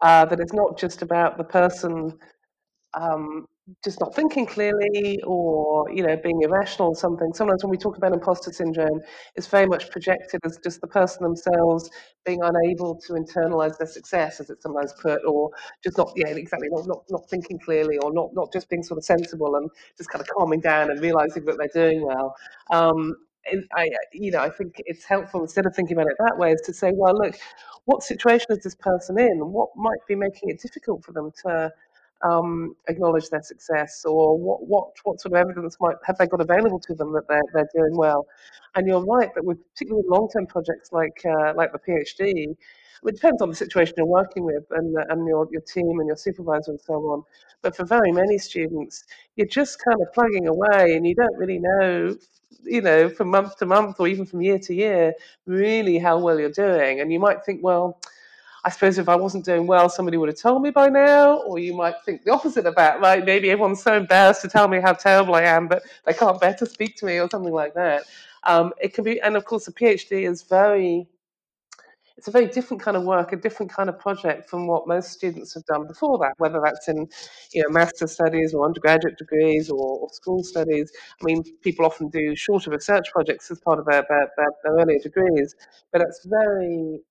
uh, 0.01 0.25
that 0.25 0.39
it's 0.39 0.53
not 0.53 0.77
just 0.77 1.01
about 1.01 1.37
the 1.37 1.43
person 1.43 2.17
um, 2.95 3.47
just 3.83 3.99
not 3.99 4.13
thinking 4.13 4.45
clearly 4.45 5.19
or 5.25 5.89
you 5.91 6.03
know 6.03 6.15
being 6.17 6.41
irrational 6.43 6.89
or 6.89 6.95
something. 6.95 7.33
Sometimes 7.33 7.63
when 7.63 7.71
we 7.71 7.77
talk 7.77 7.97
about 7.97 8.13
imposter 8.13 8.51
syndrome 8.51 9.01
it's 9.35 9.47
very 9.47 9.65
much 9.65 9.89
projected 9.89 10.39
as 10.45 10.59
just 10.63 10.81
the 10.81 10.87
person 10.87 11.23
themselves 11.23 11.89
being 12.25 12.41
unable 12.43 12.95
to 13.07 13.13
internalize 13.13 13.77
their 13.77 13.87
success 13.87 14.39
as 14.39 14.49
it's 14.51 14.61
sometimes 14.63 14.93
put 15.01 15.19
or 15.27 15.49
just 15.83 15.97
not 15.97 16.11
yeah 16.15 16.27
exactly 16.27 16.67
not, 16.71 16.85
not, 16.87 17.03
not 17.09 17.29
thinking 17.29 17.57
clearly 17.59 17.97
or 18.03 18.13
not 18.13 18.29
not 18.33 18.53
just 18.53 18.69
being 18.69 18.83
sort 18.83 18.99
of 18.99 19.03
sensible 19.03 19.55
and 19.55 19.69
just 19.97 20.09
kind 20.11 20.21
of 20.21 20.27
calming 20.27 20.59
down 20.61 20.91
and 20.91 21.01
realizing 21.01 21.43
that 21.45 21.57
they're 21.57 21.89
doing 21.89 22.05
well. 22.05 22.35
Um, 22.71 23.15
I, 23.75 23.89
you 24.13 24.31
know, 24.31 24.39
I 24.39 24.49
think 24.49 24.81
it's 24.85 25.05
helpful 25.05 25.41
instead 25.41 25.65
of 25.65 25.75
thinking 25.75 25.97
about 25.97 26.07
it 26.07 26.17
that 26.19 26.37
way, 26.37 26.51
is 26.51 26.61
to 26.61 26.73
say, 26.73 26.91
well, 26.93 27.15
look, 27.15 27.35
what 27.85 28.03
situation 28.03 28.47
is 28.49 28.63
this 28.63 28.75
person 28.75 29.19
in, 29.19 29.39
what 29.39 29.69
might 29.75 29.99
be 30.07 30.15
making 30.15 30.49
it 30.49 30.61
difficult 30.61 31.03
for 31.03 31.11
them 31.11 31.31
to 31.43 31.71
um, 32.23 32.75
acknowledge 32.87 33.29
their 33.29 33.43
success, 33.43 34.03
or 34.05 34.37
what, 34.37 34.67
what 34.67 34.87
what 35.03 35.19
sort 35.19 35.33
of 35.33 35.37
evidence 35.37 35.77
might 35.79 35.95
have 36.05 36.17
they 36.17 36.27
got 36.27 36.41
available 36.41 36.79
to 36.79 36.95
them 36.95 37.13
that 37.13 37.27
they're 37.27 37.41
they're 37.53 37.69
doing 37.75 37.95
well? 37.97 38.25
And 38.75 38.87
you're 38.87 39.03
right 39.05 39.29
that 39.35 39.45
with 39.45 39.57
particularly 39.73 40.03
with 40.03 40.11
long-term 40.11 40.47
projects 40.47 40.91
like 40.91 41.21
uh, 41.25 41.53
like 41.55 41.71
the 41.71 41.79
PhD, 41.79 42.55
it 43.03 43.15
depends 43.15 43.41
on 43.41 43.49
the 43.49 43.55
situation 43.55 43.95
you're 43.97 44.05
working 44.05 44.43
with 44.43 44.63
and 44.71 44.95
and 45.09 45.27
your 45.27 45.47
your 45.51 45.61
team 45.61 45.99
and 45.99 46.07
your 46.07 46.17
supervisor 46.17 46.71
and 46.71 46.81
so 46.81 46.93
on. 46.93 47.23
But 47.61 47.75
for 47.75 47.85
very 47.85 48.11
many 48.11 48.37
students, 48.37 49.05
you're 49.35 49.47
just 49.47 49.83
kind 49.83 49.99
of 50.01 50.13
plugging 50.13 50.47
away, 50.47 50.95
and 50.95 51.05
you 51.05 51.15
don't 51.15 51.37
really 51.37 51.59
know 51.59 52.15
you 52.65 52.81
know, 52.81 53.09
from 53.09 53.29
month 53.29 53.57
to 53.57 53.65
month 53.65 53.99
or 53.99 54.07
even 54.07 54.25
from 54.25 54.41
year 54.41 54.59
to 54.59 54.73
year, 54.73 55.13
really 55.45 55.97
how 55.97 56.17
well 56.17 56.39
you're 56.39 56.49
doing. 56.49 56.99
And 56.99 57.11
you 57.11 57.19
might 57.19 57.43
think, 57.45 57.63
well, 57.63 57.99
I 58.63 58.69
suppose 58.69 58.97
if 58.97 59.07
I 59.07 59.15
wasn't 59.15 59.45
doing 59.45 59.67
well, 59.67 59.89
somebody 59.89 60.17
would 60.17 60.29
have 60.29 60.39
told 60.39 60.63
me 60.63 60.71
by 60.71 60.89
now. 60.89 61.37
Or 61.41 61.59
you 61.59 61.75
might 61.75 61.95
think 62.03 62.23
the 62.23 62.31
opposite 62.31 62.65
of 62.65 62.75
that, 62.75 62.99
right? 62.99 63.23
Maybe 63.23 63.51
everyone's 63.51 63.83
so 63.83 63.95
embarrassed 63.95 64.41
to 64.41 64.47
tell 64.47 64.67
me 64.67 64.79
how 64.79 64.93
terrible 64.93 65.35
I 65.35 65.43
am, 65.43 65.67
but 65.67 65.83
they 66.05 66.13
can't 66.13 66.39
bear 66.41 66.55
to 66.55 66.65
speak 66.65 66.95
to 66.97 67.05
me 67.05 67.19
or 67.19 67.29
something 67.29 67.53
like 67.53 67.75
that. 67.75 68.03
Um, 68.43 68.73
it 68.81 68.93
can 68.93 69.03
be, 69.03 69.21
and 69.21 69.35
of 69.35 69.45
course, 69.45 69.67
a 69.67 69.71
PhD 69.71 70.29
is 70.29 70.41
very 70.41 71.07
it's 72.17 72.29
a 72.29 72.31
very 72.31 72.47
different 72.47 72.81
kind 72.81 72.95
of 72.95 73.03
work, 73.03 73.33
a 73.33 73.35
different 73.35 73.71
kind 73.71 73.89
of 73.89 73.99
project 73.99 74.49
from 74.49 74.67
what 74.67 74.87
most 74.87 75.11
students 75.11 75.53
have 75.53 75.65
done 75.65 75.85
before 75.85 76.17
that, 76.19 76.33
whether 76.37 76.61
that's 76.63 76.87
in 76.87 77.07
you 77.53 77.61
know 77.61 77.69
master's 77.69 78.13
studies 78.13 78.53
or 78.53 78.65
undergraduate 78.65 79.17
degrees 79.17 79.69
or, 79.69 79.99
or 79.99 80.09
school 80.11 80.43
studies. 80.43 80.91
I 81.21 81.25
mean, 81.25 81.43
people 81.61 81.85
often 81.85 82.09
do 82.09 82.35
shorter 82.35 82.71
research 82.71 83.07
projects 83.11 83.51
as 83.51 83.59
part 83.59 83.79
of 83.79 83.85
their, 83.85 84.05
their, 84.07 84.29
their, 84.37 84.47
their 84.63 84.73
earlier 84.73 84.99
degrees, 84.99 85.55
but 85.91 86.01
it's 86.01 86.25
very 86.25 87.01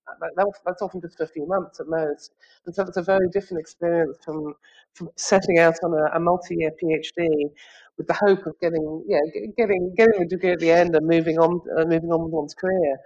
that's 0.67 0.83
often 0.83 1.01
just 1.01 1.17
for 1.19 1.25
a 1.25 1.29
few 1.29 1.47
months 1.47 1.81
at 1.81 1.87
most, 1.89 2.33
and 2.65 2.75
so 2.75 2.83
it's 2.83 2.97
a 2.97 3.03
very 3.03 3.29
different 3.33 3.61
experience 3.61 4.17
from 4.25 4.55
from 4.95 5.11
setting 5.17 5.59
out 5.59 5.75
on 5.83 5.93
a, 5.93 6.17
a 6.17 6.21
multi-year 6.21 6.71
PhD 6.83 7.51
with 7.99 8.07
the 8.07 8.15
hope 8.15 8.47
of 8.47 8.59
getting 8.61 9.05
yeah 9.07 9.21
getting 9.57 9.93
getting 9.97 10.23
a 10.23 10.27
degree 10.27 10.53
at 10.53 10.61
the 10.61 10.71
end 10.71 10.97
and 10.97 11.07
moving 11.07 11.39
on 11.39 11.61
uh, 11.79 11.85
moving 11.85 12.11
on 12.11 12.25
with 12.25 12.33
one's 12.33 12.55
career. 12.55 12.97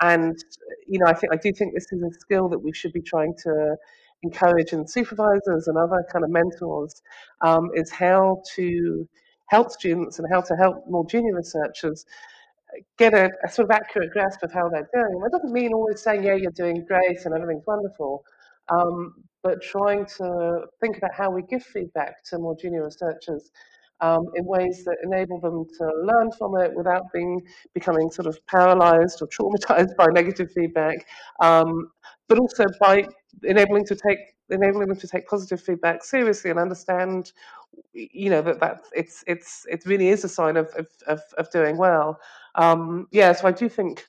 And 0.00 0.36
you 0.86 0.98
know, 0.98 1.06
I 1.06 1.14
think 1.14 1.32
I 1.32 1.36
do 1.36 1.52
think 1.52 1.74
this 1.74 1.90
is 1.92 2.02
a 2.02 2.12
skill 2.20 2.48
that 2.50 2.58
we 2.58 2.72
should 2.72 2.92
be 2.92 3.02
trying 3.02 3.34
to 3.44 3.76
encourage 4.22 4.72
in 4.72 4.86
supervisors 4.86 5.68
and 5.68 5.76
other 5.76 6.04
kind 6.10 6.24
of 6.24 6.30
mentors 6.30 7.02
um, 7.42 7.70
is 7.74 7.90
how 7.90 8.42
to 8.54 9.08
help 9.48 9.70
students 9.70 10.18
and 10.18 10.26
how 10.30 10.40
to 10.40 10.54
help 10.56 10.84
more 10.88 11.06
junior 11.06 11.34
researchers 11.34 12.04
get 12.98 13.14
a, 13.14 13.30
a, 13.44 13.48
sort 13.48 13.66
of 13.66 13.70
accurate 13.70 14.10
grasp 14.10 14.42
of 14.42 14.52
how 14.52 14.68
they're 14.68 14.88
doing. 14.92 15.20
That 15.22 15.30
doesn't 15.32 15.52
mean 15.52 15.72
always 15.72 16.02
saying, 16.02 16.24
yeah, 16.24 16.34
you're 16.34 16.50
doing 16.50 16.84
great 16.86 17.24
and 17.24 17.34
everything's 17.34 17.66
wonderful, 17.66 18.24
um, 18.68 19.14
but 19.42 19.62
trying 19.62 20.06
to 20.18 20.62
think 20.80 20.98
about 20.98 21.14
how 21.14 21.30
we 21.30 21.42
give 21.42 21.62
feedback 21.62 22.24
to 22.24 22.38
more 22.38 22.56
junior 22.56 22.84
researchers 22.84 23.50
um, 24.00 24.24
in 24.34 24.44
ways 24.44 24.84
that 24.84 24.96
enable 25.02 25.40
them 25.40 25.64
to 25.78 25.84
learn 26.02 26.30
from 26.32 26.56
it 26.58 26.72
without 26.74 27.04
being 27.12 27.42
becoming 27.74 28.10
sort 28.10 28.26
of 28.26 28.44
paralyzed 28.46 29.22
or 29.22 29.28
traumatized 29.36 29.96
by 29.96 30.06
negative 30.06 30.50
feedback, 30.52 31.06
um, 31.40 31.90
but 32.28 32.38
also 32.38 32.64
by 32.80 33.06
enabling 33.42 33.84
to 33.86 33.96
take 33.96 34.18
enabling 34.50 34.88
them 34.88 34.98
to 34.98 35.08
take 35.08 35.26
positive 35.26 35.60
feedback 35.60 36.04
seriously 36.04 36.50
and 36.50 36.58
understand 36.58 37.32
you 37.92 38.30
know 38.30 38.42
that 38.42 38.60
that 38.60 38.82
it's 38.94 39.24
it's 39.26 39.66
it 39.68 39.84
really 39.86 40.08
is 40.08 40.24
a 40.24 40.28
sign 40.28 40.56
of 40.56 40.68
of, 40.76 40.86
of, 41.06 41.20
of 41.38 41.50
doing 41.50 41.76
well. 41.76 42.20
Um, 42.54 43.06
yeah 43.10 43.32
so 43.32 43.46
i 43.46 43.52
do 43.52 43.68
think 43.68 44.06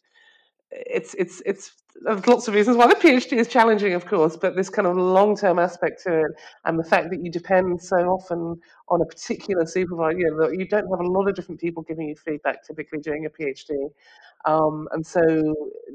it's 0.72 1.14
it's 1.16 1.42
it's 1.46 1.72
there's 2.02 2.28
lots 2.28 2.48
of 2.48 2.54
reasons 2.54 2.78
why 2.78 2.86
the 2.86 2.96
PhD 2.96 3.38
is 3.38 3.48
challenging, 3.48 3.94
of 3.94 4.06
course, 4.06 4.38
but 4.38 4.56
this 4.56 4.70
kind 4.70 4.88
of 4.88 4.96
long-term 4.96 5.58
aspect 5.58 6.04
to 6.04 6.20
it, 6.20 6.32
and 6.66 6.78
the 6.78 6.84
fact 6.84 7.10
that 7.10 7.24
you 7.24 7.32
depend 7.32 7.82
so 7.82 7.96
often 7.96 8.60
on 8.90 9.02
a 9.02 9.06
particular 9.06 9.66
supervisor, 9.66 10.20
you 10.20 10.38
know, 10.38 10.50
you 10.52 10.68
don't 10.68 10.88
have 10.90 11.00
a 11.00 11.10
lot 11.10 11.28
of 11.28 11.36
different 11.36 11.60
people 11.60 11.82
giving 11.84 12.08
you 12.08 12.16
feedback 12.16 12.64
typically 12.64 13.00
during 13.00 13.26
a 13.26 13.30
PhD, 13.30 13.90
um, 14.46 14.88
and 14.92 15.06
so 15.06 15.22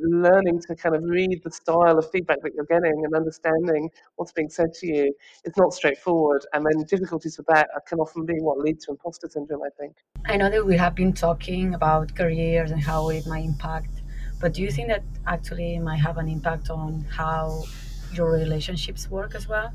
learning 0.02 0.60
to 0.66 0.74
kind 0.74 0.96
of 0.96 1.04
read 1.04 1.40
the 1.44 1.50
style 1.50 1.98
of 1.98 2.10
feedback 2.10 2.42
that 2.42 2.52
you're 2.54 2.64
getting 2.64 3.04
and 3.04 3.14
understanding 3.14 3.88
what's 4.16 4.32
being 4.32 4.50
said 4.50 4.72
to 4.74 4.86
you 4.86 5.14
is 5.44 5.56
not 5.56 5.72
straightforward, 5.72 6.44
and 6.52 6.66
then 6.66 6.84
difficulties 6.86 7.38
with 7.38 7.46
that 7.46 7.68
can 7.86 8.00
often 8.00 8.26
be 8.26 8.34
what 8.40 8.58
lead 8.58 8.80
to 8.80 8.90
imposter 8.90 9.28
syndrome. 9.28 9.62
I 9.62 9.70
think. 9.78 9.94
I 10.26 10.36
know 10.36 10.50
that 10.50 10.66
we 10.66 10.76
have 10.76 10.96
been 10.96 11.12
talking 11.12 11.74
about 11.74 12.14
careers 12.16 12.72
and 12.72 12.80
how 12.80 13.10
it 13.10 13.26
might 13.26 13.44
impact 13.44 14.01
but 14.42 14.52
do 14.54 14.60
you 14.60 14.72
think 14.72 14.88
that 14.88 15.04
actually 15.26 15.78
might 15.78 16.00
have 16.00 16.18
an 16.18 16.28
impact 16.28 16.68
on 16.68 17.06
how 17.08 17.62
your 18.12 18.32
relationships 18.32 19.08
work 19.08 19.36
as 19.36 19.48
well 19.48 19.72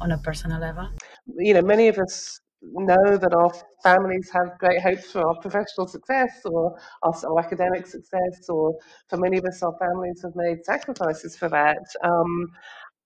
on 0.00 0.12
a 0.12 0.18
personal 0.18 0.58
level? 0.58 0.88
You 1.36 1.52
know, 1.52 1.62
many 1.62 1.88
of 1.88 1.98
us 1.98 2.40
know 2.62 3.18
that 3.18 3.34
our 3.34 3.52
families 3.82 4.30
have 4.32 4.58
great 4.58 4.80
hopes 4.80 5.12
for 5.12 5.20
our 5.28 5.38
professional 5.42 5.86
success 5.86 6.30
or 6.46 6.74
our, 7.02 7.14
our, 7.26 7.38
academic 7.38 7.86
success, 7.86 8.48
or 8.48 8.76
for 9.08 9.18
many 9.18 9.36
of 9.36 9.44
us, 9.44 9.62
our 9.62 9.76
families 9.78 10.22
have 10.24 10.34
made 10.34 10.64
sacrifices 10.64 11.36
for 11.36 11.50
that. 11.50 11.84
Um, 12.02 12.48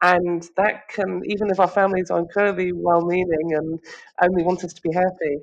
and 0.02 0.48
that 0.56 0.88
can, 0.88 1.20
even 1.26 1.50
if 1.50 1.58
our 1.58 1.68
families 1.68 2.10
are 2.10 2.20
incredibly 2.20 2.72
well 2.72 3.04
meaning 3.04 3.54
and 3.54 3.78
only 4.22 4.44
want 4.44 4.62
us 4.62 4.72
to 4.72 4.82
be 4.82 4.92
happy, 4.94 5.36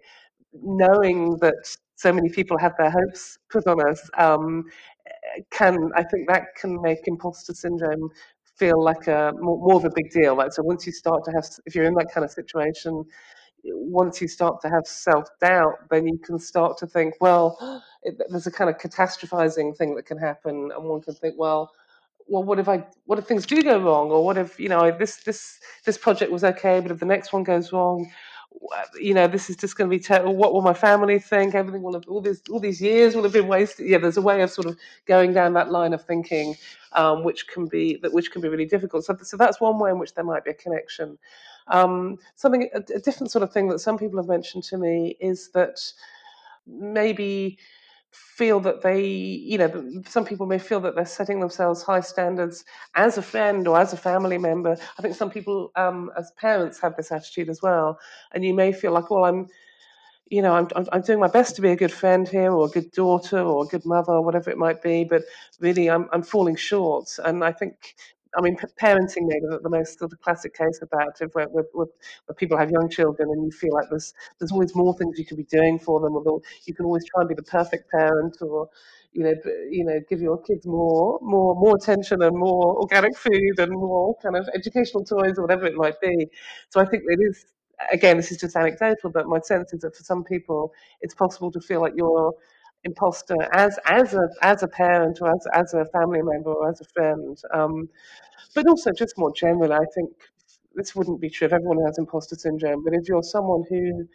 knowing 0.53 1.37
that 1.41 1.75
so 1.99 2.13
many 2.13 2.29
people 2.29 2.57
have 2.57 2.73
their 2.77 2.89
hopes 2.89 3.37
put 3.51 3.67
on 3.67 3.85
us 3.89 4.09
um, 4.17 4.63
can 5.51 5.91
I 5.95 6.03
think 6.03 6.27
that 6.27 6.55
can 6.59 6.81
make 6.81 7.07
imposter 7.07 7.53
syndrome 7.53 8.11
feel 8.59 8.83
like 8.83 9.07
a 9.07 9.31
more, 9.39 9.57
more 9.57 9.77
of 9.77 9.85
a 9.85 9.89
big 9.89 10.11
deal. 10.11 10.35
Like 10.35 10.51
so, 10.51 10.61
once 10.61 10.85
you 10.85 10.91
start 10.91 11.23
to 11.25 11.31
have, 11.31 11.47
if 11.65 11.73
you're 11.73 11.85
in 11.85 11.95
that 11.95 12.11
kind 12.13 12.25
of 12.25 12.31
situation, 12.31 13.05
once 13.63 14.21
you 14.21 14.27
start 14.27 14.61
to 14.61 14.69
have 14.69 14.85
self 14.85 15.27
doubt, 15.41 15.89
then 15.89 16.07
you 16.07 16.19
can 16.19 16.37
start 16.37 16.77
to 16.79 16.87
think, 16.87 17.15
well, 17.21 17.57
it, 18.03 18.21
there's 18.29 18.47
a 18.47 18.51
kind 18.51 18.69
of 18.69 18.77
catastrophizing 18.77 19.75
thing 19.75 19.95
that 19.95 20.05
can 20.05 20.17
happen, 20.17 20.69
and 20.75 20.83
one 20.83 21.01
can 21.01 21.15
think, 21.15 21.35
well, 21.37 21.71
well, 22.27 22.43
what 22.43 22.59
if 22.59 22.69
I, 22.69 22.85
what 23.05 23.17
if 23.17 23.25
things 23.25 23.45
do 23.45 23.63
go 23.63 23.79
wrong, 23.79 24.11
or 24.11 24.23
what 24.23 24.37
if 24.37 24.59
you 24.59 24.69
know 24.69 24.95
this 24.95 25.17
this 25.23 25.59
this 25.85 25.97
project 25.97 26.31
was 26.31 26.43
okay, 26.43 26.79
but 26.79 26.91
if 26.91 26.99
the 26.99 27.05
next 27.05 27.33
one 27.33 27.43
goes 27.43 27.71
wrong, 27.71 28.11
you 28.99 29.13
know, 29.13 29.27
this 29.27 29.49
is 29.49 29.55
just 29.55 29.77
going 29.77 29.89
to 29.89 29.95
be 29.95 30.01
terrible. 30.01 30.35
What 30.35 30.53
will 30.53 30.61
my 30.61 30.73
family 30.73 31.19
think? 31.19 31.55
Everything 31.55 31.81
will 31.81 31.93
have 31.93 32.07
all 32.07 32.21
these 32.21 32.41
all 32.49 32.59
these 32.59 32.81
years 32.81 33.15
will 33.15 33.23
have 33.23 33.33
been 33.33 33.47
wasted. 33.47 33.87
Yeah, 33.87 33.99
there's 33.99 34.17
a 34.17 34.21
way 34.21 34.41
of 34.41 34.49
sort 34.49 34.67
of 34.67 34.77
going 35.05 35.33
down 35.33 35.53
that 35.53 35.71
line 35.71 35.93
of 35.93 36.03
thinking, 36.05 36.55
um, 36.93 37.23
which 37.23 37.47
can 37.47 37.67
be 37.67 37.97
that 38.01 38.13
which 38.13 38.31
can 38.31 38.41
be 38.41 38.49
really 38.49 38.65
difficult. 38.65 39.05
So, 39.05 39.17
so 39.21 39.37
that's 39.37 39.61
one 39.61 39.79
way 39.79 39.91
in 39.91 39.99
which 39.99 40.13
there 40.13 40.25
might 40.25 40.43
be 40.43 40.51
a 40.51 40.55
connection. 40.55 41.17
Um, 41.67 42.17
something 42.35 42.69
a, 42.73 42.79
a 42.95 42.99
different 42.99 43.31
sort 43.31 43.43
of 43.43 43.53
thing 43.53 43.67
that 43.69 43.79
some 43.79 43.97
people 43.97 44.19
have 44.19 44.27
mentioned 44.27 44.63
to 44.65 44.77
me 44.77 45.15
is 45.19 45.49
that 45.51 45.79
maybe 46.67 47.57
feel 48.11 48.59
that 48.61 48.81
they, 48.81 49.05
you 49.05 49.57
know, 49.57 50.01
some 50.07 50.25
people 50.25 50.45
may 50.45 50.57
feel 50.59 50.79
that 50.79 50.95
they're 50.95 51.05
setting 51.05 51.39
themselves 51.39 51.83
high 51.83 51.99
standards 52.01 52.65
as 52.95 53.17
a 53.17 53.21
friend 53.21 53.67
or 53.67 53.79
as 53.79 53.93
a 53.93 53.97
family 53.97 54.37
member. 54.37 54.75
I 54.97 55.01
think 55.01 55.15
some 55.15 55.29
people, 55.29 55.71
um, 55.75 56.11
as 56.17 56.31
parents, 56.31 56.79
have 56.79 56.95
this 56.95 57.11
attitude 57.11 57.49
as 57.49 57.61
well. 57.61 57.99
And 58.33 58.43
you 58.43 58.53
may 58.53 58.71
feel 58.71 58.91
like, 58.93 59.09
well, 59.11 59.25
I'm, 59.25 59.47
you 60.29 60.41
know, 60.41 60.53
I'm, 60.53 60.67
I'm 60.91 61.01
doing 61.01 61.19
my 61.19 61.27
best 61.27 61.55
to 61.55 61.61
be 61.61 61.71
a 61.71 61.75
good 61.75 61.91
friend 61.91 62.27
here, 62.27 62.51
or 62.51 62.67
a 62.67 62.69
good 62.69 62.91
daughter, 62.91 63.39
or 63.39 63.63
a 63.63 63.67
good 63.67 63.85
mother, 63.85 64.13
or 64.13 64.21
whatever 64.23 64.49
it 64.49 64.57
might 64.57 64.81
be, 64.81 65.03
but 65.03 65.23
really 65.59 65.89
I'm, 65.89 66.07
I'm 66.11 66.23
falling 66.23 66.55
short. 66.55 67.09
And 67.25 67.43
I 67.43 67.51
think 67.51 67.95
I 68.37 68.41
mean, 68.41 68.55
parenting 68.79 69.27
maybe 69.27 69.45
the, 69.61 69.69
most 69.69 69.97
sort 69.99 70.13
of 70.13 70.21
classic 70.21 70.53
case 70.53 70.79
of 70.81 70.89
that, 70.91 71.19
where, 71.33 71.47
where, 71.47 71.65
where, 71.73 71.87
people 72.37 72.57
have 72.57 72.69
young 72.69 72.89
children 72.89 73.29
and 73.29 73.43
you 73.43 73.51
feel 73.51 73.73
like 73.73 73.89
there's 73.89 74.13
there's 74.37 74.51
always 74.51 74.75
more 74.75 74.95
things 74.97 75.17
you 75.17 75.25
could 75.25 75.37
be 75.37 75.43
doing 75.45 75.79
for 75.79 75.99
them, 75.99 76.15
or 76.15 76.41
you 76.65 76.73
can 76.75 76.85
always 76.85 77.05
try 77.05 77.21
and 77.21 77.29
be 77.29 77.35
the 77.35 77.43
perfect 77.43 77.89
parent, 77.91 78.37
or 78.41 78.69
you 79.13 79.23
know, 79.23 79.33
you 79.71 79.83
know, 79.83 79.99
give 80.07 80.21
your 80.21 80.39
kids 80.41 80.65
more, 80.67 81.17
more, 81.21 81.55
more 81.55 81.75
attention 81.75 82.21
and 82.21 82.37
more 82.37 82.77
organic 82.77 83.17
food 83.17 83.57
and 83.57 83.71
more 83.71 84.15
kind 84.21 84.37
of 84.37 84.47
educational 84.53 85.03
toys 85.03 85.37
or 85.37 85.41
whatever 85.41 85.65
it 85.65 85.75
might 85.75 85.99
be. 85.99 86.27
So 86.69 86.79
I 86.79 86.85
think 86.85 87.03
it 87.07 87.19
is. 87.29 87.45
Again, 87.93 88.17
this 88.17 88.29
is 88.29 88.37
just 88.37 88.57
anecdotal, 88.57 89.09
but 89.09 89.25
my 89.27 89.39
sense 89.39 89.71
is 89.71 89.79
that 89.81 89.95
for 89.95 90.03
some 90.03 90.25
people, 90.25 90.73
it's 90.99 91.15
possible 91.15 91.49
to 91.49 91.61
feel 91.61 91.79
like 91.79 91.93
you're 91.95 92.33
imposter 92.83 93.35
as 93.53 93.77
as 93.85 94.13
a 94.13 94.27
as 94.41 94.63
a 94.63 94.67
parent 94.67 95.19
or 95.21 95.29
as 95.35 95.47
as 95.53 95.73
a 95.73 95.85
family 95.85 96.21
member 96.21 96.53
or 96.53 96.69
as 96.69 96.81
a 96.81 96.85
friend. 96.85 97.37
Um, 97.53 97.89
but 98.55 98.67
also 98.67 98.91
just 98.91 99.17
more 99.17 99.33
generally, 99.33 99.73
I 99.75 99.85
think 99.95 100.11
this 100.75 100.95
wouldn't 100.95 101.21
be 101.21 101.29
true 101.29 101.47
if 101.47 101.53
everyone 101.53 101.85
has 101.85 101.97
imposter 101.97 102.35
syndrome. 102.35 102.83
But 102.83 102.93
if 102.93 103.07
you're 103.07 103.23
someone 103.23 103.63
who 103.69 104.07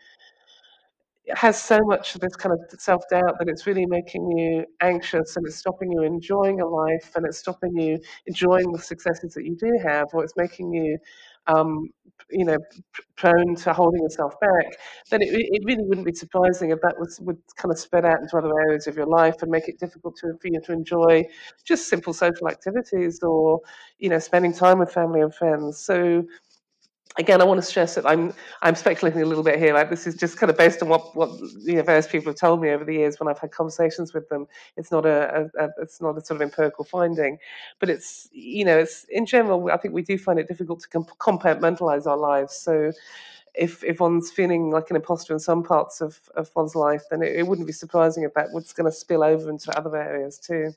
has 1.34 1.60
so 1.60 1.78
much 1.84 2.14
of 2.14 2.20
this 2.20 2.36
kind 2.36 2.52
of 2.52 2.60
self 2.80 3.02
doubt 3.08 3.38
that 3.38 3.48
it's 3.48 3.66
really 3.66 3.86
making 3.86 4.30
you 4.36 4.64
anxious 4.82 5.36
and 5.36 5.46
it's 5.46 5.56
stopping 5.56 5.90
you 5.90 6.02
enjoying 6.02 6.60
a 6.60 6.66
life 6.66 7.12
and 7.16 7.24
it's 7.24 7.38
stopping 7.38 7.74
you 7.78 7.98
enjoying 8.26 8.70
the 8.72 8.78
successes 8.78 9.32
that 9.32 9.44
you 9.44 9.56
do 9.56 9.72
have, 9.82 10.06
or 10.12 10.22
it's 10.22 10.34
making 10.36 10.72
you 10.74 10.98
um, 11.46 11.88
you 12.30 12.44
know, 12.44 12.56
prone 13.16 13.54
to 13.54 13.72
holding 13.72 14.02
yourself 14.02 14.38
back, 14.40 14.66
then 15.10 15.22
it, 15.22 15.28
it 15.30 15.62
really 15.64 15.84
wouldn't 15.84 16.06
be 16.06 16.14
surprising 16.14 16.70
if 16.70 16.80
that 16.80 16.94
was 16.98 17.20
would 17.20 17.38
kind 17.56 17.72
of 17.72 17.78
spread 17.78 18.04
out 18.04 18.20
into 18.20 18.36
other 18.36 18.52
areas 18.66 18.86
of 18.86 18.96
your 18.96 19.06
life 19.06 19.42
and 19.42 19.50
make 19.50 19.68
it 19.68 19.78
difficult 19.78 20.16
to, 20.16 20.32
for 20.40 20.48
you 20.48 20.60
to 20.60 20.72
enjoy 20.72 21.22
just 21.64 21.88
simple 21.88 22.12
social 22.12 22.48
activities 22.48 23.22
or, 23.22 23.60
you 23.98 24.08
know, 24.08 24.18
spending 24.18 24.52
time 24.52 24.78
with 24.78 24.92
family 24.92 25.20
and 25.20 25.34
friends. 25.34 25.78
So 25.84 26.24
again, 27.16 27.40
I 27.40 27.44
want 27.44 27.58
to 27.58 27.66
stress 27.66 27.94
that 27.94 28.06
I'm 28.06 28.32
I'm 28.62 28.74
speculating 28.74 29.22
a 29.22 29.26
little 29.26 29.44
bit 29.44 29.58
here. 29.58 29.74
Like 29.74 29.90
this 29.90 30.06
is 30.06 30.16
just 30.16 30.36
kind 30.36 30.50
of 30.50 30.56
based 30.56 30.82
on 30.82 30.88
what 30.88 31.14
what 31.16 31.30
you 31.60 31.74
know, 31.74 31.82
various 31.82 32.06
people 32.06 32.30
have 32.30 32.38
told 32.38 32.60
me 32.60 32.70
over 32.70 32.84
the 32.84 32.94
years 32.94 33.20
when 33.20 33.28
I've 33.28 33.38
had 33.38 33.50
conversations 33.50 34.12
with 34.12 34.28
them. 34.28 34.46
It's 34.76 34.90
not 34.90 35.06
a, 35.06 35.50
a, 35.58 35.64
a, 35.64 35.70
it's 35.78 36.00
not 36.00 36.16
a 36.18 36.24
sort 36.24 36.36
of 36.36 36.42
empirical 36.42 36.84
finding, 36.84 37.38
but 37.78 37.90
it's 37.90 38.28
you 38.32 38.64
know 38.64 38.78
it's 38.78 39.04
in 39.04 39.26
general. 39.26 39.70
I 39.70 39.76
think 39.76 39.94
we 39.94 40.02
do 40.02 40.18
find 40.18 40.38
it 40.38 40.48
difficult 40.48 40.80
to 40.80 40.88
comp- 40.88 41.18
compartmentalize 41.18 42.06
our 42.06 42.18
lives. 42.18 42.54
So. 42.54 42.92
If, 43.56 43.84
if 43.84 44.00
one's 44.00 44.32
feeling 44.32 44.72
like 44.72 44.90
an 44.90 44.96
imposter 44.96 45.32
in 45.32 45.38
some 45.38 45.62
parts 45.62 46.00
of, 46.00 46.18
of 46.34 46.50
one's 46.56 46.74
life, 46.74 47.04
then 47.08 47.22
it, 47.22 47.36
it 47.36 47.46
wouldn't 47.46 47.68
be 47.68 47.72
surprising 47.72 48.24
if 48.24 48.34
that 48.34 48.50
was 48.50 48.72
going 48.72 48.90
to 48.90 48.92
spill 48.92 49.22
over 49.22 49.48
into 49.48 49.70
other 49.78 49.96
areas 49.96 50.40
too. 50.40 50.74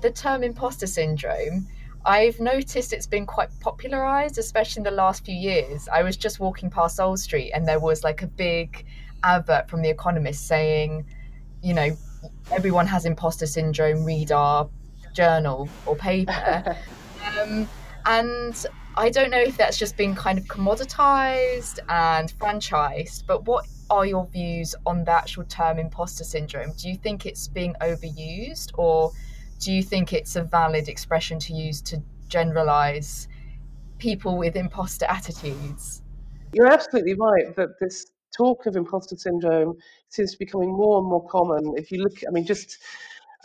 The 0.00 0.10
term 0.10 0.42
imposter 0.42 0.86
syndrome, 0.86 1.66
I've 2.04 2.40
noticed 2.40 2.92
it's 2.92 3.06
been 3.06 3.26
quite 3.26 3.50
popularized, 3.60 4.38
especially 4.38 4.80
in 4.80 4.84
the 4.84 4.90
last 4.90 5.24
few 5.24 5.34
years. 5.34 5.88
I 5.92 6.02
was 6.02 6.16
just 6.16 6.40
walking 6.40 6.70
past 6.70 7.00
Old 7.00 7.18
Street 7.18 7.52
and 7.52 7.66
there 7.66 7.80
was 7.80 8.04
like 8.04 8.22
a 8.22 8.26
big 8.26 8.86
advert 9.24 9.68
from 9.68 9.82
The 9.82 9.90
Economist 9.90 10.46
saying, 10.46 11.04
you 11.62 11.74
know, 11.74 11.96
everyone 12.50 12.86
has 12.86 13.04
imposter 13.04 13.46
syndrome, 13.46 14.04
read 14.04 14.32
our 14.32 14.68
journal 15.14 15.68
or 15.86 15.96
paper. 15.96 16.76
um, 17.40 17.68
and 18.06 18.66
I 18.96 19.10
don't 19.10 19.30
know 19.30 19.40
if 19.40 19.56
that's 19.56 19.76
just 19.76 19.96
been 19.96 20.14
kind 20.14 20.38
of 20.38 20.44
commoditized 20.44 21.78
and 21.88 22.32
franchised, 22.38 23.26
but 23.26 23.44
what 23.44 23.66
are 23.90 24.06
your 24.06 24.26
views 24.26 24.74
on 24.86 25.04
the 25.04 25.12
actual 25.12 25.44
term 25.44 25.78
imposter 25.78 26.24
syndrome? 26.24 26.72
Do 26.76 26.88
you 26.88 26.96
think 26.96 27.26
it's 27.26 27.48
being 27.48 27.74
overused 27.80 28.70
or 28.74 29.12
do 29.58 29.72
you 29.72 29.82
think 29.82 30.12
it's 30.12 30.36
a 30.36 30.42
valid 30.42 30.88
expression 30.88 31.38
to 31.40 31.52
use 31.52 31.82
to 31.82 32.02
generalize 32.28 33.28
people 33.98 34.36
with 34.36 34.56
imposter 34.56 35.06
attitudes? 35.06 36.02
You're 36.52 36.72
absolutely 36.72 37.14
right 37.14 37.54
that 37.56 37.78
this 37.80 38.06
talk 38.36 38.66
of 38.66 38.76
imposter 38.76 39.16
syndrome 39.16 39.76
seems 40.08 40.32
to 40.32 40.38
be 40.38 40.44
becoming 40.44 40.70
more 40.70 40.98
and 40.98 41.08
more 41.08 41.26
common. 41.28 41.74
If 41.76 41.90
you 41.90 42.02
look, 42.02 42.18
I 42.26 42.30
mean, 42.30 42.46
just 42.46 42.78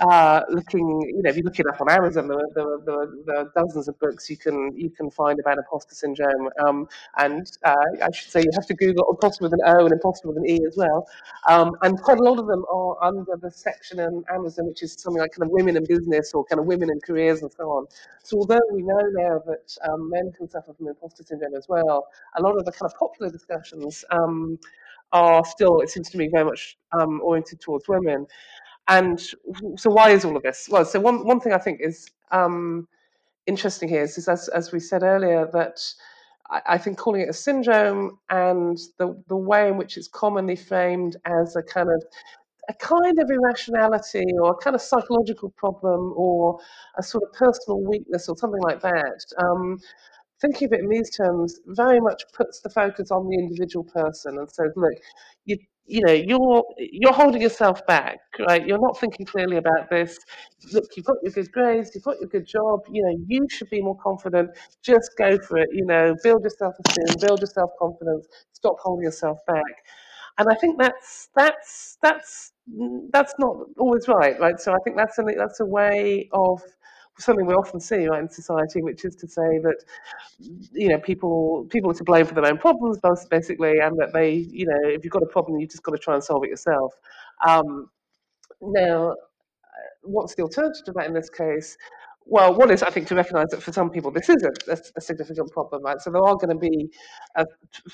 uh, 0.03 0.41
looking, 0.49 1.01
you 1.15 1.21
know, 1.23 1.29
if 1.29 1.37
you 1.37 1.43
look 1.43 1.59
it 1.59 1.65
up 1.67 1.79
on 1.79 1.89
Amazon, 1.89 2.27
there, 2.27 2.37
there, 2.55 2.77
there, 2.85 3.07
there, 3.25 3.37
are 3.37 3.51
dozens 3.55 3.87
of 3.87 3.97
books 3.99 4.29
you 4.29 4.35
can 4.35 4.75
you 4.75 4.89
can 4.89 5.09
find 5.09 5.39
about 5.39 5.57
imposter 5.57 5.95
syndrome. 5.95 6.49
Um, 6.65 6.87
and 7.17 7.49
uh, 7.63 7.75
I 8.01 8.11
should 8.11 8.29
say 8.29 8.41
you 8.41 8.51
have 8.53 8.65
to 8.67 8.73
Google 8.73 9.05
imposter 9.09 9.45
with 9.45 9.53
an 9.53 9.61
O 9.65 9.85
and 9.85 9.93
imposter 9.93 10.27
with 10.27 10.37
an 10.37 10.45
E 10.45 10.59
as 10.67 10.75
well. 10.75 11.07
Um, 11.47 11.71
and 11.83 11.97
quite 12.01 12.19
a 12.19 12.23
lot 12.23 12.37
of 12.37 12.47
them 12.47 12.65
are 12.71 13.01
under 13.01 13.37
the 13.37 13.49
section 13.49 13.99
in 13.99 14.23
Amazon, 14.33 14.67
which 14.67 14.83
is 14.83 14.93
something 14.99 15.21
like 15.21 15.31
kind 15.31 15.43
of 15.43 15.51
women 15.51 15.77
in 15.77 15.85
business 15.85 16.33
or 16.33 16.43
kind 16.45 16.59
of 16.59 16.65
women 16.65 16.89
in 16.89 16.99
careers 16.99 17.41
and 17.41 17.51
so 17.51 17.63
on. 17.69 17.85
So 18.23 18.39
although 18.39 18.59
we 18.73 18.81
know 18.81 19.01
now 19.13 19.41
that 19.45 19.77
um, 19.89 20.09
men 20.09 20.33
can 20.37 20.49
suffer 20.49 20.73
from 20.73 20.87
imposter 20.87 21.23
syndrome 21.23 21.55
as 21.55 21.67
well, 21.69 22.07
a 22.35 22.41
lot 22.41 22.57
of 22.57 22.65
the 22.65 22.71
kind 22.71 22.91
of 22.91 22.97
popular 22.97 23.31
discussions 23.31 24.03
um, 24.11 24.59
are 25.13 25.45
still, 25.45 25.79
it 25.79 25.89
seems 25.89 26.09
to 26.09 26.17
me, 26.17 26.27
very 26.27 26.43
much 26.43 26.77
um, 26.99 27.21
oriented 27.21 27.61
towards 27.61 27.87
women. 27.87 28.25
And 28.87 29.19
so, 29.19 29.89
why 29.89 30.11
is 30.11 30.25
all 30.25 30.35
of 30.35 30.43
this? 30.43 30.67
Well, 30.69 30.85
so 30.85 30.99
one 30.99 31.25
one 31.25 31.39
thing 31.39 31.53
I 31.53 31.57
think 31.57 31.79
is 31.81 32.09
um, 32.31 32.87
interesting 33.47 33.89
here 33.89 34.03
is, 34.03 34.17
is 34.17 34.27
as 34.27 34.49
as 34.49 34.71
we 34.71 34.79
said 34.79 35.03
earlier 35.03 35.49
that 35.53 35.79
I, 36.49 36.77
think 36.77 36.97
calling 36.97 37.21
it 37.21 37.29
a 37.29 37.33
syndrome 37.33 38.19
and 38.29 38.77
the 38.99 39.21
the 39.27 39.37
way 39.37 39.69
in 39.69 39.77
which 39.77 39.97
it's 39.97 40.07
commonly 40.09 40.55
framed 40.55 41.15
as 41.25 41.55
a 41.55 41.63
kind 41.63 41.89
of 41.89 42.03
a 42.69 42.73
kind 42.73 43.19
of 43.19 43.29
irrationality 43.29 44.25
or 44.41 44.51
a 44.51 44.55
kind 44.55 44.75
of 44.75 44.81
psychological 44.81 45.51
problem 45.57 46.13
or 46.15 46.59
a 46.97 47.03
sort 47.03 47.23
of 47.23 47.33
personal 47.33 47.81
weakness 47.81 48.29
or 48.29 48.37
something 48.37 48.61
like 48.61 48.81
that. 48.81 49.25
Um, 49.37 49.79
thinking 50.41 50.67
of 50.67 50.73
it 50.73 50.79
in 50.81 50.89
these 50.89 51.09
terms 51.09 51.59
very 51.67 51.99
much 51.99 52.23
puts 52.33 52.61
the 52.61 52.69
focus 52.69 53.11
on 53.11 53.27
the 53.27 53.37
individual 53.37 53.83
person 53.85 54.37
and 54.37 54.49
says, 54.51 54.71
look, 54.75 54.93
you 55.45 55.57
you 55.85 56.01
know 56.05 56.13
you're 56.13 56.63
you're 56.77 57.13
holding 57.13 57.41
yourself 57.41 57.85
back 57.87 58.19
right? 58.47 58.65
You're 58.65 58.79
not 58.79 58.97
thinking 58.99 59.25
clearly 59.25 59.57
about 59.57 59.89
this. 59.89 60.17
Look 60.71 60.85
you've 60.95 61.05
got 61.05 61.17
your 61.23 61.31
good 61.33 61.51
grades 61.51 61.91
you've 61.93 62.03
got 62.05 62.19
your 62.21 62.29
good 62.29 62.47
job 62.47 62.81
you 62.91 63.03
know 63.03 63.15
you 63.27 63.47
should 63.49 63.69
be 63.69 63.81
more 63.81 63.97
confident. 64.01 64.51
Just 64.81 65.11
go 65.17 65.37
for 65.39 65.57
it 65.57 65.69
you 65.73 65.85
know 65.85 66.15
build 66.23 66.41
your 66.43 66.51
self-esteem 66.51 67.19
build 67.19 67.41
your 67.41 67.47
self-confidence 67.47 68.27
stop 68.53 68.75
holding 68.81 69.03
yourself 69.03 69.39
back. 69.47 69.63
And 70.39 70.47
i 70.51 70.55
think 70.55 70.79
that's 70.79 71.29
that's 71.35 71.97
that's 72.01 72.53
that's 73.11 73.33
not 73.39 73.55
always 73.77 74.07
right 74.07 74.39
right? 74.39 74.59
So 74.59 74.73
i 74.73 74.77
think 74.83 74.97
that's 74.97 75.19
a 75.19 75.23
that's 75.37 75.59
a 75.59 75.65
way 75.65 76.29
of 76.33 76.61
something 77.19 77.45
we 77.45 77.53
often 77.53 77.79
see 77.79 78.07
right 78.07 78.21
in 78.21 78.29
society 78.29 78.81
which 78.81 79.05
is 79.05 79.15
to 79.15 79.27
say 79.27 79.59
that 79.59 79.83
you 80.71 80.89
know 80.89 80.99
people 80.99 81.65
people 81.69 81.91
are 81.91 81.93
to 81.93 82.03
blame 82.03 82.25
for 82.25 82.33
their 82.33 82.45
own 82.45 82.57
problems 82.57 82.97
basically 83.29 83.79
and 83.79 83.97
that 83.97 84.11
they 84.13 84.31
you 84.31 84.65
know 84.65 84.79
if 84.83 85.03
you've 85.03 85.13
got 85.13 85.21
a 85.21 85.27
problem 85.27 85.59
you've 85.59 85.69
just 85.69 85.83
got 85.83 85.91
to 85.91 85.97
try 85.97 86.15
and 86.15 86.23
solve 86.23 86.43
it 86.43 86.49
yourself. 86.49 86.93
Um, 87.45 87.89
now 88.61 89.15
what's 90.03 90.35
the 90.35 90.43
alternative 90.43 90.83
to 90.85 90.91
that 90.93 91.07
in 91.07 91.13
this 91.13 91.29
case 91.29 91.77
well, 92.25 92.53
one 92.53 92.71
is 92.71 92.83
I 92.83 92.89
think 92.89 93.07
to 93.07 93.15
recognise 93.15 93.47
that 93.51 93.61
for 93.61 93.71
some 93.71 93.89
people 93.89 94.11
this 94.11 94.29
is 94.29 94.43
a, 94.43 94.71
a, 94.71 94.77
a, 94.95 95.01
significant 95.01 95.51
problem, 95.51 95.83
right? 95.83 95.99
So 95.99 96.09
there 96.09 96.23
are 96.23 96.35
going 96.35 96.49
to 96.49 96.55
be 96.55 96.89
a, 97.35 97.45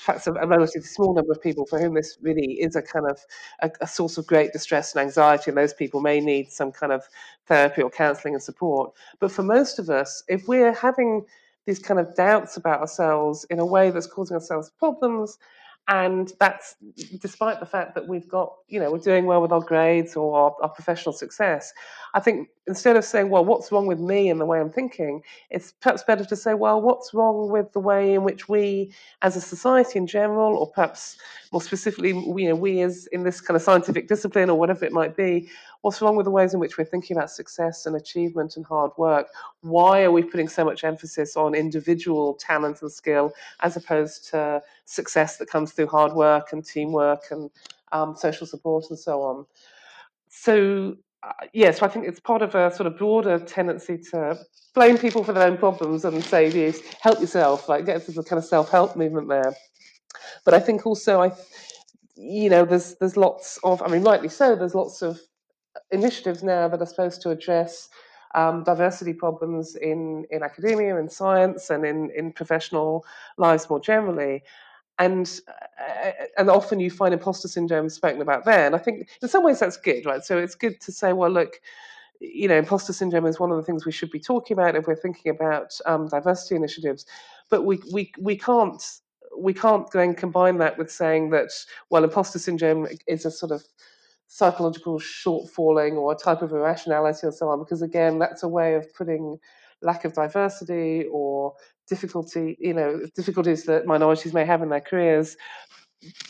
a 0.08 0.46
relatively 0.46 0.82
small 0.82 1.14
number 1.14 1.32
of 1.32 1.42
people 1.42 1.66
for 1.66 1.80
whom 1.80 1.94
this 1.94 2.18
really 2.22 2.52
is 2.60 2.76
a 2.76 2.82
kind 2.82 3.06
of 3.10 3.18
a, 3.60 3.70
a, 3.80 3.86
source 3.86 4.18
of 4.18 4.26
great 4.26 4.52
distress 4.52 4.94
and 4.94 5.02
anxiety, 5.02 5.50
and 5.50 5.58
those 5.58 5.74
people 5.74 6.00
may 6.00 6.20
need 6.20 6.52
some 6.52 6.70
kind 6.72 6.92
of 6.92 7.08
therapy 7.46 7.82
or 7.82 7.90
counselling 7.90 8.34
and 8.34 8.42
support. 8.42 8.92
But 9.18 9.32
for 9.32 9.42
most 9.42 9.78
of 9.78 9.90
us, 9.90 10.22
if 10.28 10.46
we're 10.46 10.72
having 10.72 11.24
these 11.66 11.78
kind 11.78 12.00
of 12.00 12.14
doubts 12.14 12.56
about 12.56 12.80
ourselves 12.80 13.44
in 13.50 13.58
a 13.58 13.66
way 13.66 13.90
that's 13.90 14.06
causing 14.06 14.34
ourselves 14.34 14.70
problems. 14.78 15.38
And 15.88 16.32
that's 16.38 16.76
despite 17.20 17.58
the 17.58 17.66
fact 17.66 17.96
that 17.96 18.06
we've 18.06 18.28
got, 18.28 18.54
you 18.68 18.78
know, 18.78 18.92
we're 18.92 18.98
doing 18.98 19.26
well 19.26 19.42
with 19.42 19.50
our 19.50 19.60
grades 19.60 20.14
or 20.14 20.38
our, 20.38 20.54
our, 20.62 20.68
professional 20.68 21.12
success. 21.12 21.72
I 22.14 22.20
think 22.20 22.48
instead 22.68 22.94
of 22.94 23.04
saying, 23.04 23.28
well, 23.28 23.44
what's 23.44 23.72
wrong 23.72 23.88
with 23.88 23.98
me 23.98 24.30
and 24.30 24.40
the 24.40 24.46
way 24.46 24.60
I'm 24.60 24.70
thinking, 24.70 25.22
it's 25.50 25.72
perhaps 25.72 26.04
better 26.04 26.24
to 26.24 26.36
say, 26.36 26.54
well, 26.54 26.80
what's 26.80 27.12
wrong 27.12 27.50
with 27.50 27.72
the 27.72 27.80
way 27.80 28.14
in 28.14 28.22
which 28.22 28.48
we, 28.48 28.92
as 29.22 29.34
a 29.34 29.40
society 29.40 29.98
in 29.98 30.06
general, 30.06 30.56
or 30.56 30.70
perhaps 30.70 31.16
more 31.50 31.60
specifically, 31.60 32.10
you 32.10 32.48
know, 32.48 32.54
we 32.54 32.82
as 32.82 33.06
in 33.08 33.24
this 33.24 33.40
kind 33.40 33.56
of 33.56 33.62
scientific 33.62 34.06
discipline 34.06 34.48
or 34.48 34.56
whatever 34.56 34.84
it 34.84 34.92
might 34.92 35.16
be, 35.16 35.48
what's 35.82 36.02
wrong 36.02 36.16
with 36.16 36.24
the 36.24 36.30
ways 36.30 36.52
in 36.52 36.60
which 36.60 36.76
we're 36.76 36.84
thinking 36.84 37.16
about 37.16 37.30
success 37.30 37.86
and 37.86 37.96
achievement 37.96 38.56
and 38.56 38.66
hard 38.66 38.90
work? 38.96 39.28
Why 39.62 40.02
are 40.02 40.12
we 40.12 40.22
putting 40.22 40.48
so 40.48 40.64
much 40.64 40.84
emphasis 40.84 41.36
on 41.36 41.54
individual 41.54 42.34
talent 42.34 42.82
and 42.82 42.92
skill 42.92 43.32
as 43.60 43.76
opposed 43.76 44.28
to 44.30 44.62
success 44.84 45.38
that 45.38 45.48
comes 45.48 45.72
through 45.72 45.86
hard 45.86 46.12
work 46.12 46.52
and 46.52 46.64
teamwork 46.64 47.24
and 47.30 47.50
um, 47.92 48.14
social 48.16 48.46
support 48.46 48.86
and 48.90 48.98
so 48.98 49.22
on? 49.22 49.46
So, 50.28 50.96
uh, 51.22 51.32
yes, 51.40 51.50
yeah, 51.52 51.70
so 51.72 51.86
I 51.86 51.88
think 51.88 52.06
it's 52.06 52.20
part 52.20 52.42
of 52.42 52.54
a 52.54 52.72
sort 52.74 52.86
of 52.86 52.96
broader 52.96 53.38
tendency 53.38 53.98
to 54.10 54.38
blame 54.74 54.98
people 54.98 55.24
for 55.24 55.32
their 55.32 55.46
own 55.46 55.56
problems 55.58 56.04
and 56.04 56.22
say, 56.24 56.50
yes, 56.50 56.80
help 57.00 57.20
yourself, 57.20 57.68
like 57.68 57.86
get 57.86 58.04
to 58.06 58.12
the 58.12 58.22
kind 58.22 58.38
of 58.38 58.44
self 58.44 58.70
help 58.70 58.96
movement 58.96 59.28
there. 59.28 59.54
But 60.44 60.54
I 60.54 60.60
think 60.60 60.86
also, 60.86 61.22
I, 61.22 61.32
you 62.16 62.50
know, 62.50 62.64
there's 62.64 62.94
there's 62.96 63.16
lots 63.16 63.58
of, 63.64 63.82
I 63.82 63.88
mean, 63.88 64.02
rightly 64.02 64.28
so, 64.28 64.54
there's 64.54 64.74
lots 64.74 65.02
of 65.02 65.20
initiatives 65.90 66.42
now 66.42 66.68
that 66.68 66.80
are 66.80 66.86
supposed 66.86 67.22
to 67.22 67.30
address 67.30 67.88
um, 68.34 68.62
diversity 68.64 69.12
problems 69.12 69.76
in, 69.76 70.24
in 70.30 70.42
academia 70.42 70.98
and 70.98 71.10
science 71.10 71.70
and 71.70 71.84
in, 71.84 72.10
in 72.16 72.32
professional 72.32 73.04
lives 73.38 73.68
more 73.68 73.80
generally. 73.80 74.42
And 74.98 75.40
uh, 75.48 76.10
and 76.36 76.50
often 76.50 76.78
you 76.78 76.90
find 76.90 77.14
imposter 77.14 77.48
syndrome 77.48 77.88
spoken 77.88 78.20
about 78.20 78.44
there. 78.44 78.66
And 78.66 78.74
I 78.74 78.78
think 78.78 79.08
in 79.22 79.28
some 79.28 79.42
ways 79.42 79.58
that's 79.58 79.78
good, 79.78 80.04
right? 80.04 80.22
So 80.22 80.36
it's 80.36 80.54
good 80.54 80.78
to 80.82 80.92
say, 80.92 81.14
well, 81.14 81.30
look, 81.30 81.58
you 82.20 82.46
know, 82.46 82.58
imposter 82.58 82.92
syndrome 82.92 83.24
is 83.24 83.40
one 83.40 83.50
of 83.50 83.56
the 83.56 83.62
things 83.62 83.86
we 83.86 83.92
should 83.92 84.10
be 84.10 84.20
talking 84.20 84.54
about 84.54 84.76
if 84.76 84.86
we're 84.86 84.94
thinking 84.94 85.30
about 85.30 85.72
um, 85.86 86.06
diversity 86.08 86.54
initiatives. 86.54 87.06
But 87.48 87.62
we, 87.62 87.80
we, 87.92 88.12
we 88.18 88.36
can't 88.36 88.82
we 89.38 89.54
can't 89.54 89.90
then 89.92 90.14
combine 90.14 90.58
that 90.58 90.76
with 90.76 90.90
saying 90.90 91.30
that 91.30 91.50
well, 91.88 92.04
imposter 92.04 92.38
syndrome 92.38 92.86
is 93.06 93.24
a 93.24 93.30
sort 93.30 93.52
of 93.52 93.64
psychological 94.32 95.00
shortfalling 95.00 95.94
or 95.94 96.12
a 96.12 96.16
type 96.16 96.40
of 96.40 96.52
irrationality 96.52 97.26
or 97.26 97.32
so 97.32 97.48
on, 97.48 97.58
because 97.58 97.82
again, 97.82 98.20
that's 98.20 98.44
a 98.44 98.48
way 98.48 98.74
of 98.74 98.86
putting 98.94 99.36
lack 99.82 100.04
of 100.04 100.12
diversity 100.12 101.04
or 101.10 101.52
difficulty, 101.88 102.56
you 102.60 102.72
know, 102.72 103.00
difficulties 103.16 103.64
that 103.64 103.86
minorities 103.86 104.32
may 104.32 104.44
have 104.44 104.62
in 104.62 104.68
their 104.68 104.80
careers. 104.80 105.36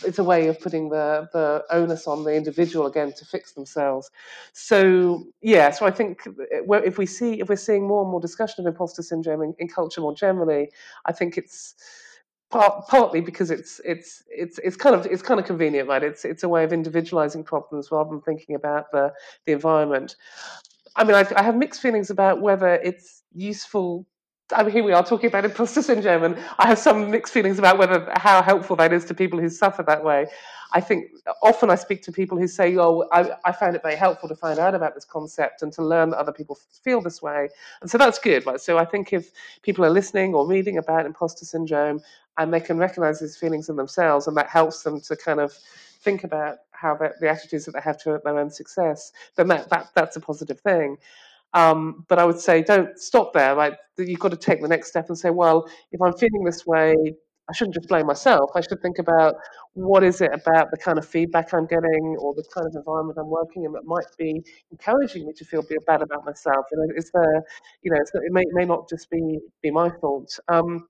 It's 0.02 0.18
a 0.18 0.24
way 0.24 0.48
of 0.48 0.58
putting 0.60 0.88
the, 0.88 1.28
the 1.34 1.62
onus 1.70 2.06
on 2.06 2.24
the 2.24 2.34
individual 2.34 2.86
again 2.86 3.12
to 3.18 3.24
fix 3.26 3.52
themselves. 3.52 4.10
So 4.54 5.24
yeah, 5.42 5.70
so 5.70 5.84
I 5.84 5.90
think 5.90 6.26
eh, 6.26 6.62
if 6.82 6.96
we 6.96 7.04
see 7.04 7.38
if 7.38 7.50
we're 7.50 7.56
seeing 7.56 7.86
more 7.86 8.00
and 8.00 8.10
more 8.10 8.20
discussion 8.20 8.66
of 8.66 8.72
imposter 8.72 9.02
syndrome 9.02 9.42
in, 9.42 9.54
in 9.58 9.68
culture 9.68 10.00
more 10.00 10.14
generally, 10.14 10.70
I 11.04 11.12
think 11.12 11.36
it's 11.36 11.74
Part, 12.50 12.88
partly 12.88 13.20
because 13.20 13.52
it's 13.52 13.80
it's 13.84 14.24
it's 14.28 14.58
it's 14.58 14.76
kind 14.76 14.96
of 14.96 15.06
it's 15.06 15.22
kind 15.22 15.38
of 15.38 15.46
convenient, 15.46 15.88
right? 15.88 16.02
It's 16.02 16.24
it's 16.24 16.42
a 16.42 16.48
way 16.48 16.64
of 16.64 16.72
individualizing 16.72 17.44
problems 17.44 17.92
rather 17.92 18.10
than 18.10 18.20
thinking 18.22 18.56
about 18.56 18.90
the 18.90 19.12
the 19.46 19.52
environment. 19.52 20.16
I 20.96 21.04
mean, 21.04 21.14
I, 21.14 21.24
I 21.36 21.42
have 21.44 21.54
mixed 21.54 21.80
feelings 21.80 22.10
about 22.10 22.40
whether 22.40 22.74
it's 22.74 23.22
useful 23.32 24.04
I 24.52 24.62
mean, 24.62 24.72
here 24.72 24.84
we 24.84 24.92
are 24.92 25.04
talking 25.04 25.28
about 25.28 25.44
imposter 25.44 25.82
syndrome, 25.82 26.24
and 26.24 26.38
I 26.58 26.66
have 26.66 26.78
some 26.78 27.10
mixed 27.10 27.32
feelings 27.32 27.58
about 27.58 27.78
whether 27.78 28.10
how 28.16 28.42
helpful 28.42 28.76
that 28.76 28.92
is 28.92 29.04
to 29.06 29.14
people 29.14 29.38
who 29.38 29.48
suffer 29.48 29.82
that 29.84 30.04
way. 30.04 30.26
I 30.72 30.80
think 30.80 31.10
often 31.42 31.70
I 31.70 31.74
speak 31.74 32.02
to 32.02 32.12
people 32.12 32.38
who 32.38 32.46
say, 32.46 32.76
"Oh, 32.76 33.08
I, 33.12 33.30
I 33.44 33.52
found 33.52 33.76
it 33.76 33.82
very 33.82 33.96
helpful 33.96 34.28
to 34.28 34.34
find 34.36 34.58
out 34.58 34.74
about 34.74 34.94
this 34.94 35.04
concept 35.04 35.62
and 35.62 35.72
to 35.74 35.84
learn 35.84 36.10
that 36.10 36.18
other 36.18 36.32
people 36.32 36.58
feel 36.84 37.00
this 37.00 37.20
way," 37.22 37.48
and 37.80 37.90
so 37.90 37.98
that's 37.98 38.18
good. 38.18 38.46
Right? 38.46 38.60
So 38.60 38.78
I 38.78 38.84
think 38.84 39.12
if 39.12 39.30
people 39.62 39.84
are 39.84 39.90
listening 39.90 40.34
or 40.34 40.46
reading 40.46 40.78
about 40.78 41.06
imposter 41.06 41.44
syndrome 41.44 42.00
and 42.38 42.52
they 42.52 42.60
can 42.60 42.78
recognize 42.78 43.20
these 43.20 43.36
feelings 43.36 43.68
in 43.68 43.76
themselves, 43.76 44.26
and 44.26 44.36
that 44.36 44.48
helps 44.48 44.82
them 44.82 45.00
to 45.02 45.16
kind 45.16 45.40
of 45.40 45.52
think 46.00 46.24
about 46.24 46.58
how 46.70 46.96
the 46.96 47.28
attitudes 47.28 47.66
that 47.66 47.72
they 47.72 47.80
have 47.80 48.00
to 48.02 48.18
their 48.24 48.38
own 48.38 48.50
success, 48.50 49.12
then 49.36 49.48
that, 49.48 49.68
that 49.68 49.88
that's 49.94 50.16
a 50.16 50.20
positive 50.20 50.58
thing. 50.60 50.96
Um, 51.52 52.04
but 52.08 52.18
I 52.18 52.24
would 52.24 52.38
say 52.38 52.62
don't 52.62 52.98
stop 52.98 53.32
there. 53.32 53.54
Like 53.54 53.78
you've 53.98 54.20
got 54.20 54.30
to 54.30 54.36
take 54.36 54.62
the 54.62 54.68
next 54.68 54.88
step 54.88 55.08
and 55.08 55.18
say, 55.18 55.30
well, 55.30 55.68
if 55.92 56.00
I'm 56.00 56.12
feeling 56.12 56.44
this 56.44 56.64
way, 56.66 56.94
I 57.50 57.52
shouldn't 57.52 57.74
just 57.74 57.88
blame 57.88 58.06
myself. 58.06 58.50
I 58.54 58.60
should 58.60 58.80
think 58.80 59.00
about 59.00 59.34
what 59.74 60.04
is 60.04 60.20
it 60.20 60.30
about 60.32 60.70
the 60.70 60.76
kind 60.76 60.98
of 60.98 61.06
feedback 61.06 61.52
I'm 61.52 61.66
getting 61.66 62.16
or 62.20 62.32
the 62.32 62.44
kind 62.54 62.66
of 62.66 62.74
environment 62.76 63.18
I'm 63.18 63.28
working 63.28 63.64
in 63.64 63.72
that 63.72 63.84
might 63.84 64.06
be 64.18 64.40
encouraging 64.70 65.26
me 65.26 65.32
to 65.32 65.44
feel 65.44 65.64
bad 65.86 66.02
about 66.02 66.24
myself. 66.24 66.64
And 66.70 66.96
is 66.96 67.10
there, 67.12 67.42
you 67.82 67.90
know, 67.90 67.98
it 67.98 68.32
may, 68.32 68.44
may 68.52 68.64
not 68.64 68.88
just 68.88 69.10
be 69.10 69.40
be 69.62 69.70
my 69.72 69.90
fault. 70.00 70.38
Um, 70.48 70.86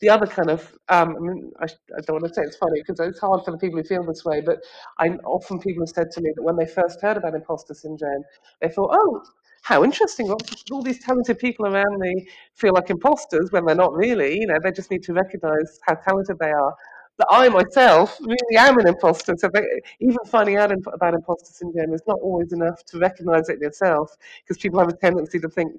the 0.00 0.08
other 0.08 0.26
kind 0.26 0.50
of, 0.50 0.72
um, 0.88 1.16
I 1.16 1.20
mean, 1.20 1.52
I, 1.60 1.64
I, 1.64 2.00
don't 2.06 2.20
want 2.20 2.28
to 2.28 2.34
say 2.34 2.42
it's 2.42 2.56
funny 2.56 2.80
because 2.80 3.00
it's 3.00 3.18
hard 3.18 3.44
for 3.44 3.52
the 3.52 3.58
people 3.58 3.78
who 3.78 3.84
feel 3.84 4.04
this 4.04 4.24
way, 4.24 4.42
but 4.42 4.58
I 4.98 5.08
often 5.24 5.58
people 5.58 5.82
have 5.82 5.94
said 5.94 6.10
to 6.12 6.20
me 6.20 6.30
that 6.36 6.42
when 6.42 6.56
they 6.56 6.66
first 6.66 7.00
heard 7.00 7.16
about 7.16 7.34
imposter 7.34 7.72
syndrome, 7.74 8.22
they 8.60 8.68
thought, 8.68 8.90
oh, 8.92 9.22
how 9.72 9.84
interesting! 9.84 10.30
All 10.70 10.82
these 10.82 11.02
talented 11.02 11.38
people 11.38 11.66
around 11.66 11.98
me 11.98 12.28
feel 12.54 12.72
like 12.74 12.90
imposters 12.90 13.50
when 13.52 13.64
they're 13.64 13.74
not 13.74 13.94
really. 13.94 14.38
You 14.40 14.46
know, 14.46 14.58
they 14.62 14.72
just 14.72 14.90
need 14.90 15.02
to 15.04 15.12
recognise 15.12 15.80
how 15.86 15.94
talented 15.94 16.38
they 16.38 16.50
are. 16.50 16.74
But 17.18 17.26
I 17.30 17.48
myself 17.50 18.18
really 18.20 18.56
am 18.56 18.78
an 18.78 18.86
imposter. 18.88 19.34
So 19.36 19.48
they, 19.52 19.62
even 20.00 20.18
finding 20.26 20.56
out 20.56 20.72
about 20.72 21.14
imposter 21.14 21.52
syndrome 21.52 21.92
is 21.92 22.02
not 22.06 22.18
always 22.20 22.52
enough 22.52 22.84
to 22.86 22.98
recognise 22.98 23.48
it 23.50 23.60
yourself, 23.60 24.16
because 24.42 24.58
people 24.62 24.78
have 24.80 24.88
a 24.88 24.96
tendency 24.96 25.38
to 25.40 25.48
think 25.48 25.72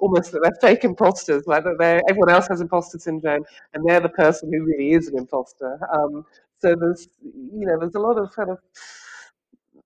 almost 0.00 0.32
that 0.32 0.40
they're 0.42 0.58
fake 0.60 0.84
imposters, 0.84 1.46
like 1.46 1.62
that 1.64 1.76
they're, 1.78 2.02
everyone 2.08 2.30
else 2.30 2.48
has 2.48 2.60
imposter 2.60 2.98
syndrome 2.98 3.44
and 3.72 3.88
they're 3.88 4.00
the 4.00 4.08
person 4.08 4.52
who 4.52 4.64
really 4.64 4.90
is 4.92 5.08
an 5.08 5.16
imposter. 5.16 5.78
Um, 5.94 6.24
so 6.58 6.74
there's, 6.74 7.08
you 7.22 7.66
know, 7.66 7.78
there's 7.78 7.94
a 7.94 8.00
lot 8.00 8.18
of 8.18 8.34
kind 8.34 8.50
of 8.50 8.58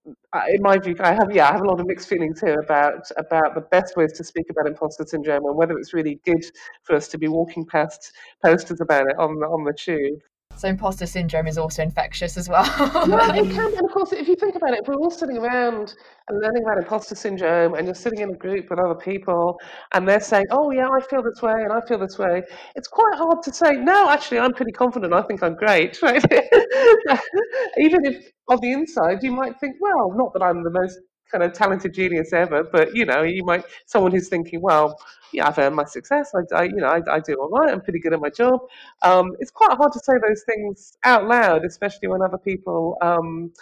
in 0.07 0.61
my 0.61 0.79
view, 0.79 0.97
I 1.01 1.15
have 1.15 1.33
yeah, 1.33 1.49
I 1.49 1.53
have 1.53 1.63
a 1.63 1.69
lot 1.69 1.81
of 1.81 1.87
mixed 1.87 2.09
feelings 2.09 2.41
here 2.41 2.61
about 2.61 3.11
about 3.17 3.55
the 3.55 3.63
best 3.63 3.97
ways 3.97 4.13
to 4.15 4.25
speak 4.25 4.47
about 4.51 4.67
imposter 4.67 5.05
syndrome 5.07 5.45
and 5.47 5.57
whether 5.57 5.79
it's 5.79 5.95
really 5.95 6.21
good 6.25 6.45
for 6.83 6.95
us 6.95 7.09
to 7.09 7.19
be 7.19 7.29
walking 7.29 7.65
past 7.65 8.13
posters 8.45 8.81
about 8.81 9.07
it 9.09 9.17
on 9.19 9.39
the, 9.39 9.47
on 9.47 9.65
the 9.65 9.73
tube. 9.73 10.21
So 10.57 10.69
imposter 10.69 11.07
syndrome 11.07 11.47
is 11.47 11.59
also 11.59 11.83
infectious 11.83 12.37
as 12.37 12.49
well. 12.49 12.65
yeah, 13.09 13.35
it 13.35 13.51
can. 13.51 13.77
And 13.77 13.85
of 13.85 13.91
course, 13.93 14.13
if 14.13 14.29
you 14.29 14.37
think 14.37 14.55
about 14.55 14.73
it, 14.73 14.81
if 14.83 14.89
we're 14.89 14.95
all 14.95 15.11
sitting 15.11 15.39
around 15.39 15.95
and 16.29 16.41
learning 16.41 16.63
about 16.63 16.79
imposter 16.79 17.15
syndrome, 17.15 17.75
and 17.75 17.87
you're 17.87 17.95
sitting 17.95 18.21
in 18.21 18.31
a 18.31 18.37
group 18.37 18.71
with 18.71 18.79
other 18.79 18.95
people, 18.95 19.59
and 19.93 20.09
they're 20.09 20.21
saying, 20.21 20.47
"Oh 20.51 20.71
yeah, 20.71 20.89
I 20.89 21.01
feel 21.01 21.23
this 21.23 21.43
way, 21.43 21.53
and 21.53 21.73
I 21.73 21.81
feel 21.87 21.99
this 21.99 22.19
way," 22.19 22.43
it's 22.77 22.89
quite 22.89 23.17
hard 23.17 23.43
to 23.43 23.53
say, 23.53 23.73
"No, 23.73 24.09
actually, 24.09 24.39
I'm 24.39 24.53
pretty 24.53 24.73
confident. 24.73 25.13
I 25.13 25.23
think 25.23 25.43
I'm 25.43 25.57
great." 25.57 26.01
Right? 26.03 26.25
Even 27.79 28.05
if 28.05 28.31
on 28.49 28.59
the 28.61 28.73
inside 28.73 29.23
you 29.23 29.33
might 29.33 29.59
think, 29.61 29.77
"Well, 29.81 30.13
not 30.17 30.33
that 30.35 30.43
I'm 30.43 30.63
the 30.63 30.71
most 30.71 30.99
kind 31.31 31.43
of 31.43 31.53
talented 31.53 31.95
genius 31.95 32.33
ever, 32.33 32.65
but 32.65 32.95
you 32.95 33.05
know, 33.05 33.23
you 33.23 33.45
might 33.45 33.65
someone 33.87 34.13
who's 34.13 34.29
thinking, 34.29 34.61
well, 34.61 34.99
yeah, 35.33 35.49
I've 35.49 35.59
earned 35.59 35.77
my 35.77 35.85
success. 35.85 36.33
I, 36.35 36.55
I 36.55 36.63
you 36.65 36.77
know, 36.77 36.87
I, 36.87 37.01
I, 37.11 37.21
do 37.21 37.35
all 37.35 37.49
right. 37.49 37.73
I'm 37.73 37.81
pretty 37.81 37.99
good 37.99 38.13
at 38.13 38.21
my 38.21 38.31
job. 38.31 38.61
Um, 39.03 39.37
it's 39.41 39.51
quite 39.51 39.77
hard 39.77 39.93
to 39.93 39.99
say 39.99 40.13
those 40.27 40.45
things 40.45 40.97
out 41.05 41.27
loud, 41.27 41.65
especially 41.65 42.09
when 42.09 42.23
other 42.23 42.39
people 42.39 42.97
um, 43.03 43.53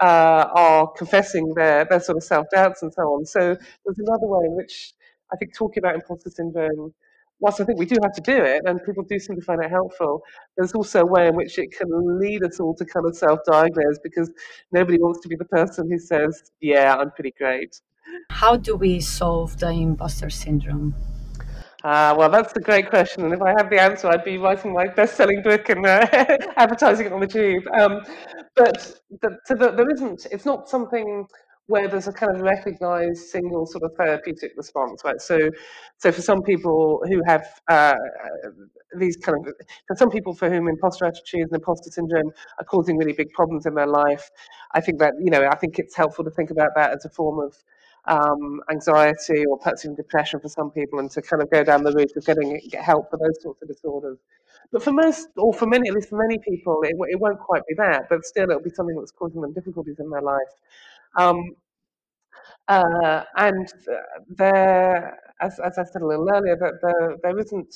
uh, 0.00 0.48
are 0.54 0.86
confessing 0.92 1.52
their 1.54 1.84
their 1.84 2.00
sort 2.00 2.16
of 2.18 2.24
self 2.24 2.46
doubts 2.54 2.82
and 2.82 2.92
so 2.92 3.02
on. 3.02 3.24
So 3.26 3.40
there's 3.84 3.98
another 3.98 4.26
way 4.26 4.46
in 4.46 4.56
which 4.56 4.92
I 5.32 5.36
think 5.36 5.54
talking 5.54 5.80
about 5.80 5.94
imposter 5.94 6.30
syndrome 6.30 6.94
whilst 7.40 7.60
I 7.60 7.64
think 7.64 7.78
we 7.78 7.86
do 7.86 7.96
have 8.02 8.12
to 8.12 8.20
do 8.20 8.36
it, 8.36 8.62
and 8.64 8.82
people 8.84 9.04
do 9.04 9.18
seem 9.18 9.36
to 9.36 9.42
find 9.42 9.62
it 9.62 9.70
helpful, 9.70 10.22
there's 10.56 10.72
also 10.72 11.02
a 11.02 11.06
way 11.06 11.28
in 11.28 11.36
which 11.36 11.58
it 11.58 11.70
can 11.76 11.88
lead 12.18 12.42
us 12.44 12.60
all 12.60 12.74
to 12.74 12.84
kind 12.84 13.06
of 13.06 13.16
self 13.16 13.40
diagnose 13.46 13.98
because 14.02 14.30
nobody 14.72 14.98
wants 14.98 15.20
to 15.20 15.28
be 15.28 15.36
the 15.36 15.44
person 15.46 15.90
who 15.90 15.98
says, 15.98 16.50
Yeah, 16.60 16.96
I'm 16.96 17.10
pretty 17.10 17.34
great. 17.38 17.80
How 18.30 18.56
do 18.56 18.76
we 18.76 19.00
solve 19.00 19.58
the 19.58 19.70
imposter 19.70 20.30
syndrome? 20.30 20.94
Uh, 21.84 22.14
well, 22.18 22.28
that's 22.28 22.52
a 22.56 22.60
great 22.60 22.90
question, 22.90 23.24
and 23.24 23.32
if 23.32 23.40
I 23.40 23.50
had 23.50 23.70
the 23.70 23.80
answer, 23.80 24.08
I'd 24.08 24.24
be 24.24 24.38
writing 24.38 24.72
my 24.72 24.88
best-selling 24.88 25.42
book 25.42 25.68
and 25.68 25.86
uh, 25.86 26.04
advertising 26.56 27.06
it 27.06 27.12
on 27.12 27.20
the 27.20 27.28
tube. 27.28 27.62
Um, 27.78 28.00
but 28.56 28.98
the, 29.22 29.38
so 29.44 29.54
the, 29.54 29.70
there 29.70 29.88
isn't. 29.90 30.26
It's 30.32 30.44
not 30.44 30.68
something 30.68 31.26
where 31.68 31.88
there's 31.88 32.06
a 32.06 32.12
kind 32.12 32.34
of 32.34 32.42
recognized 32.42 33.26
single 33.28 33.66
sort 33.66 33.82
of 33.82 33.92
therapeutic 33.96 34.52
response, 34.56 35.02
right? 35.04 35.20
So, 35.20 35.50
so 35.98 36.12
for 36.12 36.22
some 36.22 36.42
people 36.42 37.02
who 37.08 37.20
have 37.26 37.44
uh, 37.68 37.96
these 38.96 39.16
kind 39.16 39.46
of, 39.46 39.52
for 39.88 39.96
some 39.96 40.10
people 40.10 40.34
for 40.34 40.48
whom 40.48 40.68
imposter 40.68 41.04
attitudes 41.04 41.50
and 41.50 41.60
imposter 41.60 41.90
syndrome 41.90 42.30
are 42.58 42.64
causing 42.64 42.96
really 42.96 43.12
big 43.12 43.30
problems 43.32 43.66
in 43.66 43.74
their 43.74 43.86
life, 43.86 44.30
I 44.72 44.80
think 44.80 44.98
that 45.00 45.14
you 45.20 45.30
know, 45.30 45.48
I 45.50 45.56
think 45.56 45.78
it's 45.78 45.96
helpful 45.96 46.24
to 46.24 46.30
think 46.30 46.50
about 46.50 46.70
that 46.76 46.92
as 46.92 47.04
a 47.04 47.10
form 47.10 47.40
of 47.40 47.56
um, 48.06 48.60
anxiety 48.70 49.44
or 49.46 49.58
perhaps 49.58 49.84
even 49.84 49.96
depression 49.96 50.38
for 50.38 50.48
some 50.48 50.70
people, 50.70 51.00
and 51.00 51.10
to 51.10 51.22
kind 51.22 51.42
of 51.42 51.50
go 51.50 51.64
down 51.64 51.82
the 51.82 51.92
route 51.92 52.12
of 52.16 52.24
getting 52.24 52.60
get 52.70 52.84
help 52.84 53.10
for 53.10 53.18
those 53.18 53.42
sorts 53.42 53.60
of 53.62 53.68
disorders. 53.68 54.18
But 54.72 54.82
for 54.82 54.92
most, 54.92 55.28
or 55.36 55.52
for 55.52 55.66
many, 55.66 55.88
at 55.88 55.94
least 55.94 56.08
for 56.08 56.18
many 56.18 56.38
people, 56.38 56.80
it, 56.82 56.94
it 57.08 57.20
won't 57.20 57.38
quite 57.38 57.62
be 57.68 57.74
that. 57.78 58.08
But 58.08 58.24
still, 58.24 58.50
it'll 58.50 58.62
be 58.62 58.70
something 58.70 58.96
that's 58.96 59.12
causing 59.12 59.40
them 59.40 59.52
difficulties 59.52 59.96
in 59.98 60.10
their 60.10 60.22
life. 60.22 60.52
Um, 61.16 61.42
uh, 62.68 63.22
and 63.36 63.68
there, 64.28 65.18
as, 65.40 65.58
as 65.60 65.78
I 65.78 65.84
said 65.84 66.02
a 66.02 66.06
little 66.06 66.28
earlier, 66.30 66.56
that 66.56 66.74
there, 66.82 67.16
there 67.22 67.38
isn't 67.38 67.74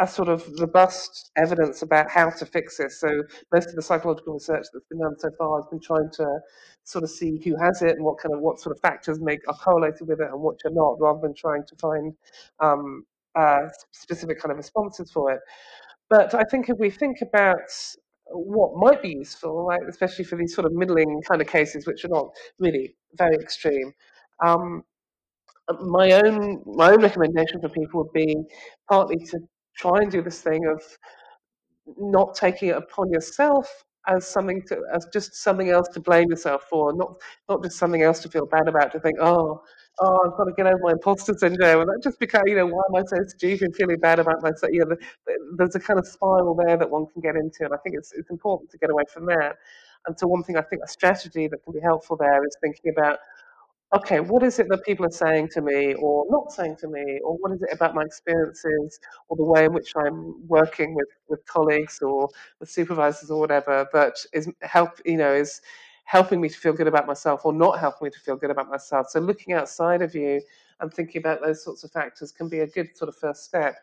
a 0.00 0.08
sort 0.08 0.28
of 0.28 0.44
robust 0.58 1.30
evidence 1.36 1.82
about 1.82 2.10
how 2.10 2.28
to 2.28 2.46
fix 2.46 2.78
this. 2.78 3.00
So 3.00 3.22
most 3.52 3.68
of 3.68 3.76
the 3.76 3.82
psychological 3.82 4.34
research 4.34 4.66
that's 4.72 4.86
been 4.90 5.00
done 5.00 5.14
so 5.18 5.30
far 5.38 5.60
has 5.60 5.66
been 5.70 5.80
trying 5.80 6.10
to 6.14 6.40
sort 6.82 7.04
of 7.04 7.10
see 7.10 7.40
who 7.44 7.56
has 7.56 7.80
it 7.82 7.90
and 7.90 8.04
what 8.04 8.18
kind 8.18 8.34
of 8.34 8.40
what 8.40 8.58
sort 8.60 8.74
of 8.76 8.80
factors 8.82 9.20
make 9.20 9.40
are 9.48 9.54
correlated 9.54 10.08
with 10.08 10.20
it 10.20 10.28
and 10.30 10.40
what 10.40 10.56
are 10.64 10.70
not, 10.72 11.00
rather 11.00 11.20
than 11.20 11.34
trying 11.34 11.64
to 11.68 11.76
find 11.76 12.12
um, 12.60 13.04
uh, 13.36 13.68
specific 13.92 14.40
kind 14.40 14.50
of 14.50 14.58
responses 14.58 15.12
for 15.12 15.32
it. 15.32 15.40
But 16.10 16.34
I 16.34 16.42
think 16.44 16.68
if 16.68 16.78
we 16.78 16.90
think 16.90 17.18
about 17.22 17.70
what 18.26 18.76
might 18.76 19.02
be 19.02 19.10
useful, 19.10 19.66
like 19.66 19.82
especially 19.88 20.24
for 20.24 20.36
these 20.36 20.54
sort 20.54 20.66
of 20.66 20.72
middling 20.72 21.22
kind 21.28 21.40
of 21.40 21.46
cases, 21.48 21.86
which 21.86 22.04
are 22.04 22.08
not 22.08 22.28
really 22.58 22.96
very 23.16 23.36
extreme. 23.36 23.92
Um, 24.44 24.84
my 25.80 26.12
own 26.12 26.62
my 26.66 26.90
own 26.92 27.02
recommendation 27.02 27.60
for 27.60 27.68
people 27.68 28.02
would 28.02 28.12
be 28.12 28.36
partly 28.88 29.16
to 29.16 29.40
try 29.76 30.00
and 30.02 30.10
do 30.10 30.22
this 30.22 30.40
thing 30.40 30.66
of 30.66 30.82
not 31.98 32.34
taking 32.34 32.68
it 32.70 32.76
upon 32.76 33.10
yourself 33.10 33.84
as 34.06 34.26
something 34.26 34.62
to 34.68 34.82
as 34.92 35.06
just 35.12 35.34
something 35.34 35.70
else 35.70 35.88
to 35.88 36.00
blame 36.00 36.28
yourself 36.28 36.64
for, 36.68 36.92
not 36.94 37.14
not 37.48 37.62
just 37.62 37.78
something 37.78 38.02
else 38.02 38.20
to 38.20 38.28
feel 38.28 38.46
bad 38.46 38.68
about. 38.68 38.92
To 38.92 39.00
think, 39.00 39.18
oh, 39.20 39.62
oh, 40.00 40.30
I've 40.30 40.36
got 40.36 40.44
to 40.44 40.52
get 40.52 40.66
over 40.66 40.78
my 40.82 40.92
imposter 40.92 41.34
syndrome, 41.36 41.82
and 41.82 41.88
that 41.90 42.00
just 42.02 42.18
become, 42.18 42.42
you 42.46 42.56
know, 42.56 42.66
why 42.66 42.82
am 42.88 42.96
I 42.96 43.02
so 43.06 43.16
stupid, 43.28 43.74
feeling 43.76 43.98
bad 44.00 44.18
about 44.18 44.42
myself? 44.42 44.72
You 44.72 44.84
know, 44.84 44.96
there's 45.56 45.74
a 45.74 45.80
kind 45.80 45.98
of 45.98 46.06
spiral 46.06 46.54
there 46.54 46.76
that 46.76 46.90
one 46.90 47.06
can 47.12 47.22
get 47.22 47.36
into, 47.36 47.64
and 47.64 47.74
I 47.74 47.76
think 47.78 47.96
it's 47.96 48.12
it's 48.12 48.30
important 48.30 48.70
to 48.72 48.78
get 48.78 48.90
away 48.90 49.04
from 49.12 49.26
that. 49.26 49.56
And 50.06 50.18
so, 50.18 50.26
one 50.26 50.42
thing 50.42 50.56
I 50.56 50.62
think 50.62 50.82
a 50.84 50.88
strategy 50.88 51.48
that 51.48 51.62
can 51.64 51.72
be 51.72 51.80
helpful 51.80 52.16
there 52.16 52.44
is 52.44 52.56
thinking 52.62 52.92
about 52.96 53.18
okay, 53.94 54.18
what 54.20 54.42
is 54.42 54.58
it 54.58 54.68
that 54.68 54.84
people 54.84 55.06
are 55.06 55.10
saying 55.10 55.48
to 55.48 55.60
me 55.60 55.94
or 55.94 56.24
not 56.28 56.50
saying 56.52 56.76
to 56.80 56.88
me, 56.88 57.20
or 57.24 57.36
what 57.38 57.52
is 57.52 57.62
it 57.62 57.68
about 57.72 57.94
my 57.94 58.02
experiences 58.02 58.98
or 59.28 59.36
the 59.36 59.44
way 59.44 59.66
in 59.66 59.72
which 59.72 59.92
I'm 59.96 60.46
working 60.48 60.94
with, 60.94 61.08
with 61.28 61.46
colleagues 61.46 62.00
or 62.02 62.28
with 62.58 62.68
supervisors 62.70 63.30
or 63.30 63.38
whatever 63.38 63.86
that 63.92 64.14
is 64.32 64.50
help, 64.62 65.00
you 65.04 65.16
know, 65.16 65.32
is 65.32 65.60
helping 66.04 66.40
me 66.40 66.48
to 66.48 66.58
feel 66.58 66.72
good 66.72 66.86
about 66.86 67.06
myself 67.06 67.44
or 67.44 67.52
not 67.52 67.78
helping 67.78 68.06
me 68.06 68.10
to 68.10 68.20
feel 68.20 68.36
good 68.36 68.50
about 68.50 68.70
myself. 68.70 69.08
So 69.08 69.20
looking 69.20 69.54
outside 69.54 70.02
of 70.02 70.14
you 70.14 70.40
and 70.80 70.92
thinking 70.92 71.20
about 71.20 71.40
those 71.40 71.62
sorts 71.64 71.82
of 71.84 71.90
factors 71.90 72.30
can 72.30 72.48
be 72.48 72.60
a 72.60 72.66
good 72.66 72.96
sort 72.96 73.08
of 73.08 73.16
first 73.16 73.44
step. 73.44 73.76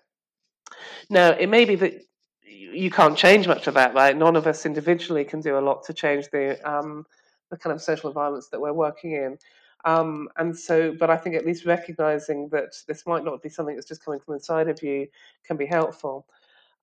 Now, 1.10 1.32
it 1.32 1.48
may 1.48 1.66
be 1.66 1.76
that 1.76 2.06
you 2.44 2.92
can't 2.92 3.18
change 3.18 3.48
much 3.48 3.68
of 3.68 3.74
that, 3.74 3.94
right? 3.94 4.16
None 4.16 4.36
of 4.36 4.48
us 4.48 4.66
individually 4.66 5.26
can 5.26 5.42
do 5.42 5.58
a 5.58 5.60
lot 5.60 5.84
to 5.86 5.94
change 5.94 6.30
the 6.32 6.60
um, 6.70 7.06
the 7.50 7.58
kind 7.58 7.74
of 7.74 7.82
social 7.82 8.10
environments 8.10 8.48
that 8.50 8.62
we're 8.62 8.74
working 8.74 9.14
in. 9.14 9.38
Um, 9.84 10.30
and 10.38 10.58
so, 10.58 10.96
but 10.98 11.10
I 11.10 11.18
think 11.18 11.36
at 11.36 11.46
least 11.46 11.66
recognizing 11.66 12.48
that 12.50 12.76
this 12.88 13.06
might 13.06 13.26
not 13.26 13.42
be 13.42 13.50
something 13.50 13.76
that's 13.76 13.88
just 13.88 14.06
coming 14.06 14.20
from 14.20 14.36
inside 14.36 14.70
of 14.70 14.82
you 14.84 15.08
can 15.44 15.58
be 15.58 15.66
helpful. 15.66 16.28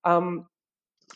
Um, 0.03 0.47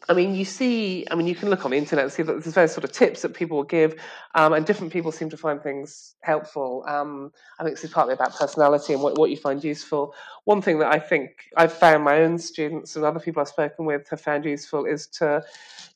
I 0.10 0.14
mean, 0.14 0.36
you 0.36 0.44
see, 0.44 1.06
I 1.10 1.16
mean, 1.16 1.28
you 1.28 1.36
can 1.36 1.50
look 1.50 1.64
on 1.64 1.72
the 1.72 1.78
internet 1.78 2.04
and 2.04 2.12
see 2.12 2.24
that 2.24 2.44
there's 2.44 2.54
various 2.54 2.74
sort 2.74 2.84
of 2.84 2.92
tips 2.92 3.22
that 3.22 3.34
people 3.34 3.56
will 3.58 3.64
give, 3.64 3.96
um, 4.36 4.52
and 4.52 4.66
different 4.66 4.92
people 4.92 5.14
seem 5.14 5.30
to 5.30 5.38
find 5.38 5.62
things 5.62 6.16
helpful. 6.22 6.84
Um, 6.88 7.32
I 7.58 7.64
think 7.64 7.78
this 7.78 7.86
is 7.86 7.92
partly 7.92 8.14
about 8.14 8.36
personality 8.36 8.94
and 8.94 9.02
what, 9.02 9.18
what 9.18 9.30
you 9.30 9.38
find 9.38 9.64
useful. 9.64 10.14
One 10.44 10.62
thing 10.62 10.80
that 10.80 10.94
I 10.94 11.00
think 11.00 11.32
I've 11.56 11.72
found 11.72 12.04
my 12.04 12.20
own 12.20 12.38
students 12.38 12.98
and 12.98 13.06
other 13.06 13.20
people 13.20 13.42
I've 13.42 13.48
spoken 13.48 13.86
with 13.86 14.10
have 14.10 14.20
found 14.20 14.44
useful 14.44 14.86
is 14.86 15.08
to 15.20 15.42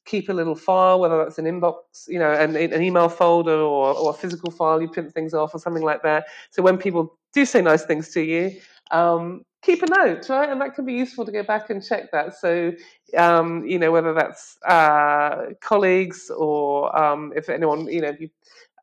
keep 0.06 0.30
a 0.30 0.34
little 0.34 0.56
file, 0.56 1.02
whether 1.02 1.18
that's 1.18 1.38
an 1.38 1.46
inbox, 1.46 2.08
you 2.08 2.20
know, 2.20 2.32
an, 2.32 2.56
an 2.56 2.82
email 2.82 3.10
folder 3.10 3.60
or, 3.60 3.94
or 3.94 4.12
a 4.12 4.14
physical 4.14 4.52
file 4.52 4.82
you 4.82 4.88
print 4.88 5.14
things 5.14 5.34
off 5.34 5.54
or 5.54 5.60
something 5.60 5.84
like 5.84 6.02
that. 6.04 6.28
So 6.52 6.64
when 6.64 6.78
people 6.78 7.18
do 7.34 7.46
say 7.46 7.62
nice 7.62 7.84
things 7.84 8.10
to 8.12 8.22
you, 8.22 8.58
um, 8.92 9.44
keep 9.62 9.82
a 9.84 9.88
note, 9.88 10.30
right? 10.30 10.50
And 10.50 10.62
that 10.62 10.76
can 10.76 10.86
be 10.86 10.94
useful 10.94 11.26
to 11.26 11.32
go 11.32 11.44
back 11.44 11.70
and 11.70 11.84
check 11.84 12.12
that. 12.12 12.36
So, 12.36 12.72
um, 13.18 13.66
you 13.66 13.80
know, 13.80 13.92
whether 13.92 14.14
that's 14.14 14.58
uh, 14.66 15.54
colleagues 15.62 16.30
or 16.30 16.98
um, 16.98 17.34
if 17.36 17.50
anyone, 17.50 17.88
you 17.88 18.02
know, 18.02 18.10
if 18.10 18.22
you, 18.22 18.30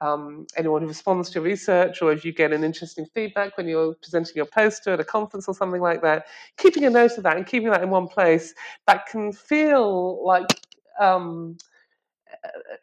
um, 0.01 0.47
anyone 0.57 0.83
who 0.83 0.89
responds 0.89 1.31
to 1.31 1.35
your 1.37 1.45
research 1.45 2.03
or 2.03 2.13
if 2.13 2.25
you 2.25 2.33
get 2.33 2.53
an 2.53 2.65
interesting 2.65 3.07
feedback 3.15 3.57
when 3.57 3.67
you're 3.67 3.95
presenting 3.95 4.35
your 4.37 4.47
poster 4.47 4.93
at 4.93 5.01
a 5.01 5.05
conference 5.05 5.49
or 5.49 5.55
something 5.55 5.81
like 5.81 6.03
that, 6.03 6.27
keeping 6.59 6.85
a 6.85 6.91
note 6.91 7.17
of 7.17 7.23
that 7.23 7.37
and 7.37 7.47
keeping 7.47 7.71
that 7.71 7.83
in 7.83 7.91
one 7.91 8.09
place, 8.09 8.53
that 8.87 9.07
can 9.07 9.33
feel 9.33 10.25
like 10.25 10.47
um, 11.01 11.57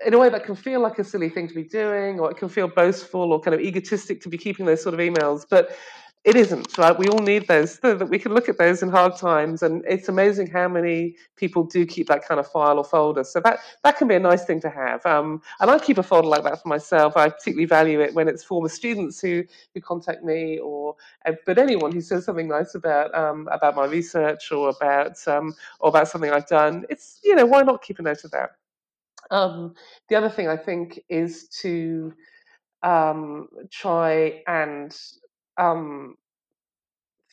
in 0.05 0.13
a 0.13 0.17
way 0.17 0.29
that 0.29 0.43
can 0.43 0.55
feel 0.55 0.81
like 0.81 0.97
a 0.99 1.03
silly 1.03 1.29
thing 1.29 1.47
to 1.47 1.53
be 1.53 1.63
doing, 1.63 2.19
or 2.19 2.31
it 2.31 2.37
can 2.37 2.49
feel 2.49 2.67
boastful 2.67 3.33
or 3.33 3.39
kind 3.39 3.53
of 3.53 3.61
egotistic 3.61 4.21
to 4.21 4.29
be 4.29 4.37
keeping 4.37 4.65
those 4.65 4.81
sort 4.81 4.93
of 4.93 4.99
emails. 4.99 5.45
But 5.47 5.77
it 6.23 6.35
isn't, 6.35 6.77
right? 6.77 6.97
We 6.97 7.07
all 7.07 7.19
need 7.19 7.47
those 7.47 7.79
so 7.81 7.95
that 7.95 8.05
we 8.05 8.19
can 8.19 8.33
look 8.33 8.47
at 8.47 8.57
those 8.57 8.83
in 8.83 8.89
hard 8.89 9.15
times. 9.15 9.63
And 9.63 9.83
it's 9.87 10.07
amazing 10.07 10.47
how 10.47 10.67
many 10.67 11.15
people 11.35 11.63
do 11.63 11.85
keep 11.85 12.07
that 12.07 12.25
kind 12.27 12.39
of 12.39 12.47
file 12.47 12.77
or 12.77 12.83
folder. 12.83 13.23
So 13.23 13.39
that, 13.39 13.59
that 13.83 13.97
can 13.97 14.07
be 14.07 14.15
a 14.15 14.19
nice 14.19 14.45
thing 14.45 14.61
to 14.61 14.69
have. 14.69 15.03
Um, 15.05 15.41
and 15.59 15.71
I 15.71 15.79
keep 15.79 15.97
a 15.97 16.03
folder 16.03 16.27
like 16.27 16.43
that 16.43 16.61
for 16.61 16.67
myself. 16.67 17.17
I 17.17 17.29
particularly 17.29 17.65
value 17.65 18.01
it 18.01 18.13
when 18.13 18.27
it's 18.27 18.43
former 18.43 18.69
students 18.69 19.19
who, 19.19 19.43
who 19.73 19.81
contact 19.81 20.23
me 20.23 20.59
or, 20.59 20.95
uh, 21.25 21.33
but 21.45 21.57
anyone 21.57 21.91
who 21.91 22.01
says 22.01 22.25
something 22.25 22.47
nice 22.47 22.75
about, 22.75 23.13
um, 23.15 23.47
about 23.51 23.75
my 23.75 23.85
research 23.85 24.51
or 24.51 24.69
about, 24.69 25.27
um, 25.27 25.55
or 25.79 25.89
about 25.89 26.07
something 26.07 26.31
I've 26.31 26.47
done. 26.47 26.85
It's, 26.89 27.19
you 27.23 27.35
know, 27.35 27.45
why 27.45 27.63
not 27.63 27.81
keep 27.81 27.97
a 27.97 28.03
note 28.03 28.23
of 28.23 28.31
that? 28.31 28.51
Um, 29.31 29.73
the 30.09 30.15
other 30.15 30.29
thing 30.29 30.49
I 30.49 30.57
think 30.57 30.99
is 31.09 31.47
to 31.61 32.13
um, 32.83 33.47
try 33.69 34.43
and 34.47 34.95
um, 35.57 36.15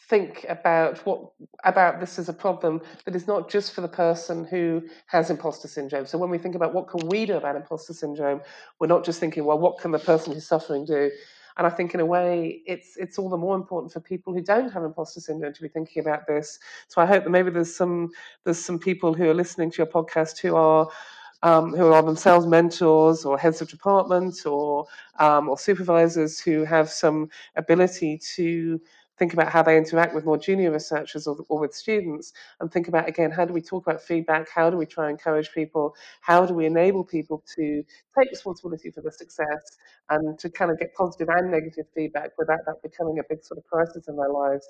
think 0.09 0.46
about 0.48 0.98
what 1.04 1.33
about 1.64 2.00
this 2.00 2.18
as 2.18 2.28
a 2.28 2.33
problem 2.33 2.81
that 3.04 3.14
is 3.14 3.26
not 3.26 3.50
just 3.50 3.72
for 3.74 3.81
the 3.83 3.88
person 3.88 4.44
who 4.44 4.83
has 5.07 5.28
imposter 5.28 5.68
syndrome. 5.68 6.07
So 6.07 6.16
when 6.18 6.31
we 6.31 6.38
think 6.38 6.54
about 6.54 6.72
what 6.72 6.88
can 6.88 7.07
we 7.09 7.26
do 7.26 7.37
about 7.37 7.57
imposter 7.57 7.92
syndrome, 7.92 8.40
we're 8.81 8.87
not 8.87 9.04
just 9.04 9.20
thinking, 9.20 9.44
well, 9.44 9.59
what 9.59 9.78
can 9.78 9.90
the 9.90 9.98
person 9.98 10.33
who's 10.33 10.46
suffering 10.46 10.85
do? 10.85 11.11
And 11.59 11.66
I 11.66 11.70
think 11.70 11.92
in 11.92 12.00
a 12.00 12.07
way 12.07 12.62
it's 12.66 12.96
it's 12.96 13.18
all 13.18 13.28
the 13.28 13.37
more 13.37 13.57
important 13.57 13.92
for 13.92 14.00
people 14.00 14.33
who 14.33 14.40
don't 14.40 14.72
have 14.72 14.85
imposter 14.85 15.20
syndrome 15.20 15.52
to 15.52 15.62
be 15.62 15.68
thinking 15.68 16.00
about 16.00 16.26
this. 16.26 16.59
So 16.87 17.02
I 17.02 17.07
hope 17.07 17.24
that 17.24 17.31
maybe 17.31 17.50
there's 17.50 17.74
some 17.74 18.11
there's 18.44 18.64
some 18.64 18.78
people 18.78 19.12
who 19.12 19.28
are 19.28 19.35
listening 19.35 19.72
to 19.72 19.78
your 19.78 19.87
podcast 19.87 20.38
who 20.38 20.54
are 20.54 20.88
um, 21.42 21.72
who 21.74 21.92
are 21.92 22.03
themselves 22.03 22.46
mentors 22.46 23.24
or 23.24 23.38
heads 23.38 23.61
of 23.62 23.68
department 23.68 24.44
or 24.46 24.87
um, 25.18 25.48
or 25.48 25.59
supervisors 25.59 26.40
who 26.40 26.64
have 26.64 26.90
some 26.90 27.29
ability 27.57 28.18
to 28.37 28.81
think 29.18 29.33
about 29.33 29.50
how 29.50 29.62
they 29.62 29.76
interact 29.76 30.14
with 30.14 30.24
more 30.24 30.38
junior 30.38 30.70
researchers 30.70 31.26
or, 31.26 31.37
or, 31.48 31.61
with 31.61 31.74
students 31.74 32.33
and 32.61 32.70
think 32.72 32.88
about 32.88 33.09
again 33.09 33.31
how 33.31 33.44
do 33.44 33.52
we 33.52 33.61
talk 33.61 33.87
about 33.87 34.00
feedback? 34.00 34.48
How 34.48 34.70
do 34.70 34.76
we 34.76 34.87
try 34.87 35.09
and 35.09 35.18
encourage 35.18 35.52
people? 35.52 35.94
How 36.20 36.46
do 36.46 36.54
we 36.54 36.66
enable 36.66 37.04
people 37.04 37.42
to 37.57 37.83
take 38.18 38.31
responsibility 38.31 38.90
for 38.90 39.00
the 39.00 39.12
success 39.12 39.78
and 40.11 40.38
to 40.38 40.50
kind 40.50 40.70
of 40.70 40.78
get 40.78 40.94
positive 40.94 41.28
and 41.28 41.50
negative 41.50 41.87
feedback 41.94 42.31
without 42.38 42.61
that 42.66 42.83
becoming 42.83 43.18
a 43.18 43.22
big 43.28 43.44
sort 43.44 43.59
of 43.59 43.66
crisis 43.66 44.09
in 44.09 44.16
their 44.16 44.31
lives? 44.31 44.68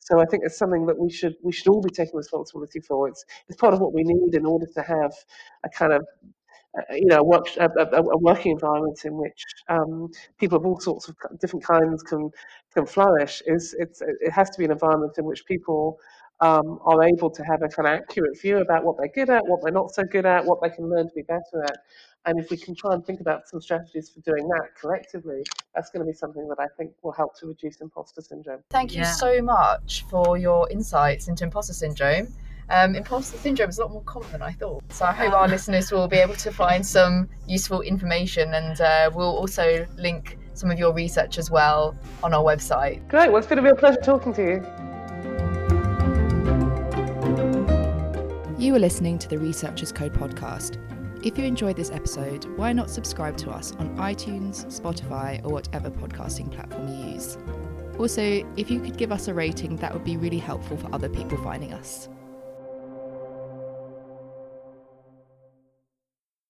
So 0.00 0.20
i 0.20 0.24
think 0.26 0.42
it's 0.44 0.58
something 0.58 0.86
that 0.86 0.98
we 0.98 1.10
should 1.10 1.34
we 1.42 1.52
should 1.52 1.68
all 1.68 1.80
be 1.80 1.90
taking 1.90 2.16
responsibility 2.16 2.80
for. 2.80 3.08
It's 3.08 3.24
it's 3.48 3.58
part 3.58 3.74
of 3.74 3.80
what 3.80 3.92
we 3.94 4.02
need 4.04 4.34
in 4.34 4.46
order 4.46 4.66
to 4.74 4.82
have 4.82 5.12
a 5.64 5.68
kind 5.68 5.92
of 5.92 6.04
you 6.90 7.06
know, 7.06 7.22
work, 7.22 7.46
a, 7.56 7.70
a, 7.78 8.02
a, 8.02 8.18
working 8.18 8.52
environment 8.52 8.98
in 9.04 9.16
which 9.16 9.44
um, 9.68 10.10
people 10.38 10.58
of 10.58 10.66
all 10.66 10.80
sorts 10.80 11.08
of 11.08 11.16
different 11.40 11.64
kinds 11.64 12.02
can 12.02 12.30
can 12.72 12.86
flourish 12.86 13.42
is 13.46 13.74
it's 13.78 14.02
it 14.02 14.32
has 14.32 14.50
to 14.50 14.58
be 14.58 14.64
an 14.64 14.72
environment 14.72 15.16
in 15.18 15.24
which 15.24 15.46
people 15.46 15.98
um, 16.40 16.80
are 16.84 17.04
able 17.04 17.30
to 17.30 17.42
have 17.44 17.62
a 17.62 17.68
kind 17.68 17.86
of 17.86 18.00
accurate 18.00 18.40
view 18.40 18.58
about 18.58 18.84
what 18.84 18.96
they're 18.98 19.08
good 19.08 19.30
at, 19.30 19.46
what 19.46 19.60
they're 19.62 19.72
not 19.72 19.94
so 19.94 20.02
good 20.02 20.26
at, 20.26 20.44
what 20.44 20.60
they 20.60 20.68
can 20.68 20.90
learn 20.90 21.08
to 21.08 21.14
be 21.14 21.22
better 21.22 21.62
at. 21.62 21.78
And 22.26 22.40
if 22.40 22.50
we 22.50 22.56
can 22.56 22.74
try 22.74 22.94
and 22.94 23.04
think 23.04 23.20
about 23.20 23.46
some 23.46 23.60
strategies 23.60 24.10
for 24.10 24.20
doing 24.20 24.48
that 24.48 24.74
collectively, 24.80 25.44
that's 25.74 25.90
going 25.90 26.04
to 26.04 26.10
be 26.10 26.16
something 26.16 26.48
that 26.48 26.58
I 26.58 26.66
think 26.76 26.92
will 27.02 27.12
help 27.12 27.38
to 27.40 27.46
reduce 27.46 27.80
imposter 27.80 28.22
syndrome. 28.22 28.60
Thank 28.70 28.94
you 28.94 29.02
yeah. 29.02 29.12
so 29.12 29.42
much 29.42 30.04
for 30.10 30.36
your 30.36 30.68
insights 30.70 31.28
into 31.28 31.44
imposter 31.44 31.74
syndrome 31.74 32.34
um, 32.70 32.94
imposter 32.94 33.36
syndrome 33.38 33.70
is 33.70 33.78
a 33.78 33.82
lot 33.82 33.92
more 33.92 34.02
common 34.02 34.30
than 34.32 34.42
I 34.42 34.52
thought. 34.52 34.82
So 34.92 35.04
I 35.04 35.12
hope 35.12 35.32
our 35.32 35.48
listeners 35.48 35.92
will 35.92 36.08
be 36.08 36.16
able 36.16 36.34
to 36.34 36.50
find 36.50 36.84
some 36.84 37.28
useful 37.46 37.82
information, 37.82 38.54
and 38.54 38.80
uh, 38.80 39.10
we'll 39.14 39.36
also 39.36 39.86
link 39.96 40.38
some 40.54 40.70
of 40.70 40.78
your 40.78 40.92
research 40.92 41.38
as 41.38 41.50
well 41.50 41.96
on 42.22 42.32
our 42.32 42.42
website. 42.42 43.06
Great. 43.08 43.28
Well, 43.28 43.38
it's 43.38 43.46
been 43.46 43.58
a 43.58 43.62
real 43.62 43.76
pleasure 43.76 44.00
talking 44.00 44.32
to 44.34 44.42
you. 44.42 44.62
You 48.58 48.74
are 48.74 48.78
listening 48.78 49.18
to 49.18 49.28
the 49.28 49.38
Researchers 49.38 49.92
Code 49.92 50.14
podcast. 50.14 50.80
If 51.24 51.38
you 51.38 51.44
enjoyed 51.44 51.76
this 51.76 51.90
episode, 51.90 52.44
why 52.56 52.72
not 52.72 52.88
subscribe 52.88 53.36
to 53.38 53.50
us 53.50 53.72
on 53.72 53.96
iTunes, 53.96 54.66
Spotify, 54.66 55.44
or 55.44 55.50
whatever 55.50 55.90
podcasting 55.90 56.50
platform 56.50 56.88
you 56.88 57.12
use? 57.12 57.36
Also, 57.98 58.22
if 58.56 58.70
you 58.70 58.80
could 58.80 58.96
give 58.96 59.12
us 59.12 59.28
a 59.28 59.34
rating, 59.34 59.76
that 59.76 59.92
would 59.92 60.04
be 60.04 60.16
really 60.16 60.38
helpful 60.38 60.76
for 60.76 60.92
other 60.94 61.08
people 61.08 61.38
finding 61.38 61.72
us. 61.72 62.08